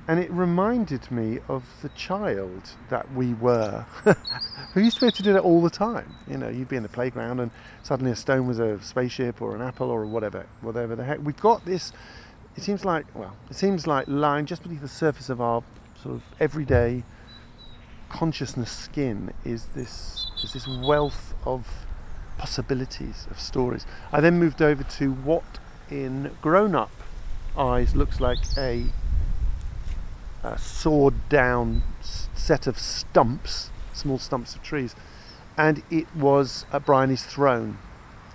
and 0.09 0.19
it 0.19 0.31
reminded 0.33 1.11
me 1.13 1.39
of 1.49 1.65
the 1.83 1.91
child 1.91 2.71
that 2.91 3.13
we 3.15 3.35
were, 3.35 3.87
who 4.75 4.81
used 4.81 4.97
to 4.97 5.03
be 5.03 5.07
able 5.07 5.17
to 5.17 5.23
do 5.23 5.33
that 5.35 5.43
all 5.43 5.63
the 5.63 5.71
time. 5.71 6.13
You 6.27 6.39
know, 6.39 6.49
you'd 6.49 6.69
be 6.69 6.77
in 6.77 6.83
the 6.83 6.89
playground, 6.89 7.39
and 7.39 7.53
suddenly 7.85 8.11
a 8.11 8.17
stone 8.17 8.49
was 8.49 8.59
a 8.59 8.81
spaceship 8.83 9.41
or 9.41 9.55
an 9.55 9.63
apple 9.63 9.91
or 9.91 10.07
whatever, 10.07 10.45
whatever 10.61 10.97
the 10.97 11.05
heck. 11.05 11.25
We've 11.25 11.37
got 11.37 11.65
this 11.65 11.93
it 12.57 12.63
seems 12.63 12.85
like 12.85 13.07
well 13.15 13.37
it 13.51 13.57
seems 13.57 13.87
like 13.87 14.07
lying 14.09 14.47
just 14.47 14.63
beneath 14.63 14.81
the 14.81 14.89
surface 14.89 15.29
of 15.29 15.41
our 15.41 15.63
sort 16.03 16.15
of 16.17 16.23
everyday 16.41 17.03
consciousness 18.09 18.71
skin 18.71 19.33
is 19.45 19.67
this 19.75 20.31
is 20.43 20.53
this 20.53 20.69
wealth 20.69 21.35
of 21.45 21.67
possibilities 22.39 23.27
of 23.31 23.41
stories. 23.41 23.87
I 24.13 24.21
then 24.21 24.39
moved 24.39 24.61
over 24.61 24.83
to 24.83 25.13
what 25.13 25.59
in 25.91 26.31
grown-up 26.43 26.91
eyes 27.57 27.95
looks 27.95 28.21
like 28.21 28.39
a, 28.57 28.87
a 30.43 30.59
sawed 30.59 31.29
down 31.29 31.83
set 32.03 32.67
of 32.67 32.79
stumps 32.79 33.71
small 33.93 34.19
stumps 34.19 34.55
of 34.55 34.63
trees. 34.63 34.95
And 35.57 35.83
it 35.91 36.07
was 36.15 36.67
bryony's 36.85 37.25
throne 37.25 37.79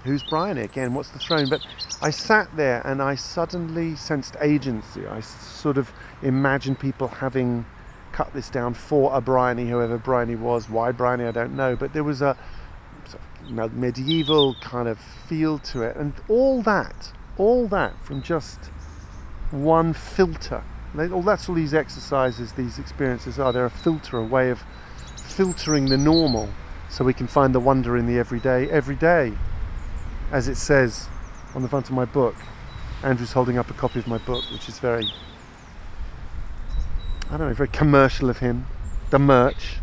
who's 0.09 0.23
Bryony 0.23 0.61
again? 0.61 0.93
What's 0.95 1.09
the 1.09 1.19
throne? 1.19 1.47
But 1.49 1.61
I 2.01 2.09
sat 2.09 2.55
there 2.55 2.81
and 2.85 3.01
I 3.01 3.15
suddenly 3.15 3.95
sensed 3.95 4.35
agency. 4.41 5.05
I 5.05 5.21
sort 5.21 5.77
of 5.77 5.91
imagined 6.23 6.79
people 6.79 7.07
having 7.07 7.65
cut 8.11 8.33
this 8.33 8.49
down 8.49 8.73
for 8.73 9.15
a 9.15 9.21
Bryony, 9.21 9.69
whoever 9.69 9.97
Bryony 9.97 10.35
was. 10.35 10.67
Why 10.67 10.91
Bryony, 10.91 11.25
I 11.25 11.31
don't 11.31 11.55
know. 11.55 11.75
But 11.75 11.93
there 11.93 12.03
was 12.03 12.21
a 12.21 12.35
medieval 13.49 14.55
kind 14.61 14.87
of 14.87 14.99
feel 14.99 15.59
to 15.59 15.83
it. 15.83 15.95
And 15.95 16.13
all 16.27 16.63
that, 16.63 17.13
all 17.37 17.67
that 17.67 17.93
from 18.03 18.23
just 18.23 18.57
one 19.51 19.93
filter. 19.93 20.63
All 20.97 21.21
that's 21.21 21.47
all 21.47 21.55
these 21.55 21.75
exercises, 21.75 22.53
these 22.53 22.79
experiences 22.79 23.37
are. 23.39 23.53
They're 23.53 23.65
a 23.65 23.69
filter, 23.69 24.17
a 24.17 24.25
way 24.25 24.49
of 24.49 24.63
filtering 25.23 25.85
the 25.85 25.97
normal 25.97 26.49
so 26.89 27.05
we 27.05 27.13
can 27.13 27.27
find 27.27 27.53
the 27.53 27.59
wonder 27.59 27.95
in 27.95 28.07
the 28.07 28.17
everyday 28.17 28.67
every 28.71 28.95
day 28.95 29.33
as 30.31 30.47
it 30.47 30.55
says 30.55 31.07
on 31.55 31.61
the 31.61 31.67
front 31.67 31.87
of 31.89 31.95
my 31.95 32.05
book. 32.05 32.35
Andrew's 33.03 33.31
holding 33.31 33.57
up 33.57 33.69
a 33.69 33.73
copy 33.73 33.99
of 33.99 34.07
my 34.07 34.17
book, 34.17 34.43
which 34.51 34.67
is 34.67 34.79
very, 34.79 35.05
I 37.29 37.37
don't 37.37 37.47
know, 37.47 37.53
very 37.53 37.69
commercial 37.69 38.29
of 38.29 38.39
him. 38.39 38.65
The 39.09 39.19
merch. 39.19 39.77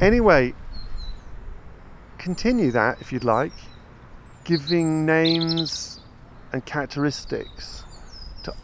Anyway, 0.00 0.54
continue 2.18 2.70
that 2.70 3.00
if 3.00 3.12
you'd 3.12 3.24
like, 3.24 3.52
giving 4.44 5.04
names 5.04 6.00
and 6.52 6.64
characteristics 6.64 7.84
to, 8.44 8.54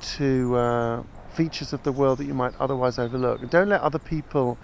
to 0.00 0.56
uh, 0.56 1.02
features 1.34 1.72
of 1.72 1.82
the 1.82 1.92
world 1.92 2.18
that 2.18 2.24
you 2.24 2.34
might 2.34 2.54
otherwise 2.60 2.98
overlook. 2.98 3.42
And 3.42 3.50
don't 3.50 3.68
let 3.68 3.80
other 3.80 3.98
people 3.98 4.56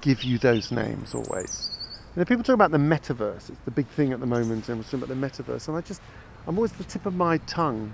give 0.00 0.22
you 0.22 0.38
those 0.38 0.70
names 0.70 1.14
always. 1.14 1.75
You 2.16 2.20
know, 2.20 2.24
people 2.24 2.44
talk 2.44 2.54
about 2.54 2.70
the 2.70 2.78
metaverse. 2.78 3.50
It's 3.50 3.60
the 3.66 3.70
big 3.70 3.86
thing 3.88 4.14
at 4.14 4.20
the 4.20 4.26
moment, 4.26 4.70
and 4.70 4.78
we're 4.78 4.84
talking 4.84 5.02
about 5.02 5.08
the 5.10 5.14
metaverse. 5.14 5.68
And 5.68 5.76
I 5.76 5.82
just, 5.82 6.00
I'm 6.46 6.56
always 6.56 6.72
at 6.72 6.78
the 6.78 6.84
tip 6.84 7.04
of 7.04 7.14
my 7.14 7.36
tongue. 7.36 7.92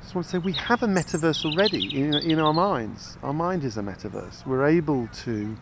I 0.00 0.02
just 0.02 0.14
want 0.14 0.24
to 0.24 0.30
say 0.30 0.38
we 0.38 0.54
have 0.54 0.82
a 0.82 0.86
metaverse 0.86 1.44
already 1.44 1.94
in, 1.94 2.14
in 2.14 2.38
our 2.38 2.54
minds. 2.54 3.18
Our 3.22 3.34
mind 3.34 3.62
is 3.64 3.76
a 3.76 3.82
metaverse. 3.82 4.46
We're 4.46 4.64
able 4.64 5.08
to 5.24 5.54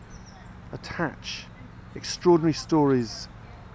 attach 0.71 1.43
extraordinary 1.93 2.53
stories 2.53 3.27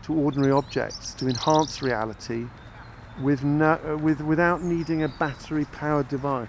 to 0.05 0.15
ordinary 0.15 0.53
objects 0.53 1.13
to 1.15 1.29
enhance 1.29 1.83
reality 1.83 2.47
with 3.21 3.45
no, 3.45 4.01
with, 4.03 4.23
without 4.23 4.63
needing 4.63 5.03
a 5.03 5.09
battery-powered 5.09 6.09
device. 6.09 6.49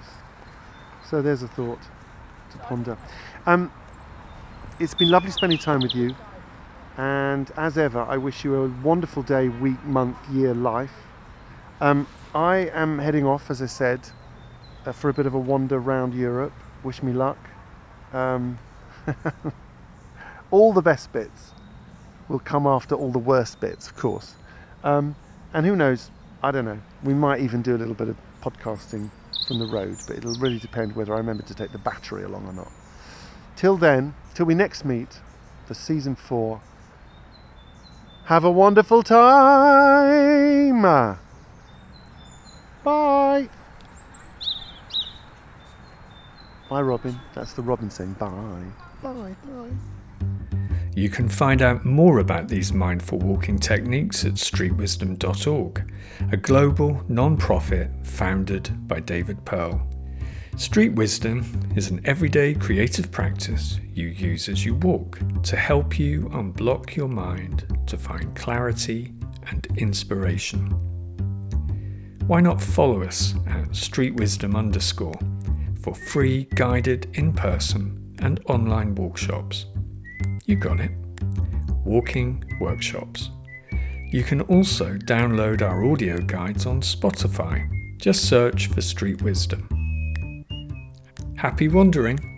So 1.10 1.22
there's 1.22 1.43
a 1.43 1.49
thought 1.49 1.82
to 2.51 2.57
ponder. 2.60 2.97
Um, 3.45 3.70
it's 4.80 4.93
been 4.93 5.10
lovely 5.10 5.32
spending 5.32 5.60
time 5.60 5.82
with 5.82 5.93
you. 5.93 6.16
And 7.00 7.50
as 7.56 7.78
ever, 7.78 8.02
I 8.02 8.18
wish 8.18 8.43
you 8.43 8.56
a 8.56 8.68
wonderful 8.84 9.24
day, 9.24 9.47
week, 9.47 9.82
month, 9.86 10.18
year, 10.34 10.54
life. 10.54 10.91
Um, 11.80 12.06
I 12.36 12.70
am 12.74 13.00
heading 13.00 13.26
off, 13.26 13.50
as 13.50 13.62
I 13.62 13.68
said, 13.68 14.02
uh, 14.86 14.91
for 14.91 15.08
a 15.08 15.14
bit 15.14 15.26
of 15.26 15.34
a 15.34 15.39
wander 15.39 15.78
around 15.78 16.14
Europe. 16.14 16.52
Wish 16.84 17.02
me 17.02 17.14
luck. 17.14 17.38
Um, 18.12 18.60
all 20.52 20.74
the 20.74 20.82
best 20.82 21.14
bits 21.14 21.54
will 22.28 22.39
come 22.39 22.68
after 22.68 22.95
all 22.95 23.14
the 23.14 23.18
worst 23.18 23.62
bits, 23.62 23.88
of 23.88 23.95
course. 23.95 24.36
Um, 24.84 25.16
and 25.54 25.66
who 25.66 25.78
knows? 25.78 26.12
I 26.43 26.52
don't 26.52 26.66
know. 26.66 26.82
We 27.06 27.14
might 27.14 27.39
even 27.39 27.62
do 27.62 27.78
a 27.78 27.80
little 27.80 27.93
bit 27.93 28.10
of 28.10 28.18
podcasting 28.41 29.10
from 29.47 29.60
the 29.60 29.68
road, 29.68 29.95
but 30.06 30.18
it'll 30.18 30.36
really 30.41 30.60
depend 30.60 30.97
whether 30.97 31.14
I 31.14 31.18
remember 31.20 31.43
to 31.43 31.56
take 31.56 31.72
the 31.72 31.78
battery 31.78 32.24
along 32.24 32.45
or 32.45 32.52
not. 32.52 32.72
till 33.56 33.78
then, 33.78 34.16
till 34.34 34.45
we 34.45 34.54
next 34.54 34.84
meet 34.84 35.22
for 35.66 35.74
season 35.74 36.14
four, 36.14 36.60
have 38.30 38.43
a 38.43 38.51
wonderful 38.51 39.01
time. 39.01 40.84
Bye. 42.84 43.49
Bye, 46.69 46.82
Robin. 46.84 47.19
That's 47.34 47.53
the 47.53 47.63
Robin 47.63 47.89
saying 47.89 48.13
bye. 48.19 48.65
Bye, 49.01 49.36
bye. 49.47 49.71
You 50.95 51.09
can 51.09 51.27
find 51.27 51.63
out 51.63 51.86
more 51.86 52.19
about 52.19 52.49
these 52.49 52.71
mindful 52.71 53.17
walking 53.17 53.57
techniques 53.57 54.23
at 54.23 54.34
streetwisdom.org, 54.34 55.91
a 56.32 56.38
global 56.38 57.03
non 57.07 57.36
profit 57.36 57.89
founded 58.03 58.88
by 58.88 58.99
David 58.99 59.43
Pearl. 59.43 59.88
Street 60.60 60.89
Wisdom 60.89 61.45
is 61.78 61.89
an 61.89 62.01
everyday 62.03 62.53
creative 62.53 63.10
practice 63.14 63.80
you 63.93 64.07
use 64.07 64.49
as 64.49 64.66
you 64.66 64.76
walk 64.76 65.18
to 65.41 65.55
help 65.55 65.97
you 65.97 66.24
unblock 66.34 66.97
your 66.97 67.07
mind 67.07 67.66
to 67.88 67.97
find 67.97 68.36
clarity 68.36 69.14
and 69.47 69.66
inspiration. 69.78 70.70
Why 72.28 72.41
not 72.41 72.62
follow 72.62 73.03
us 73.03 73.36
at 73.47 73.74
Street 73.74 74.16
Wisdom 74.16 74.57
underscore 74.57 75.18
for 75.82 75.95
free 75.95 76.43
guided 76.55 77.07
in 77.14 77.32
person 77.32 78.18
and 78.20 78.41
online 78.47 78.95
workshops? 78.95 79.66
You 80.45 80.57
got 80.57 80.82
it. 80.82 80.91
Walking 81.86 82.43
workshops. 82.60 83.30
You 84.12 84.24
can 84.24 84.41
also 84.41 84.95
download 84.95 85.62
our 85.62 85.86
audio 85.86 86.18
guides 86.18 86.66
on 86.66 86.82
Spotify. 86.82 87.66
Just 87.97 88.28
search 88.28 88.68
for 88.68 88.82
Street 88.82 89.22
Wisdom. 89.22 89.78
Happy 91.39 91.69
wandering! 91.69 92.28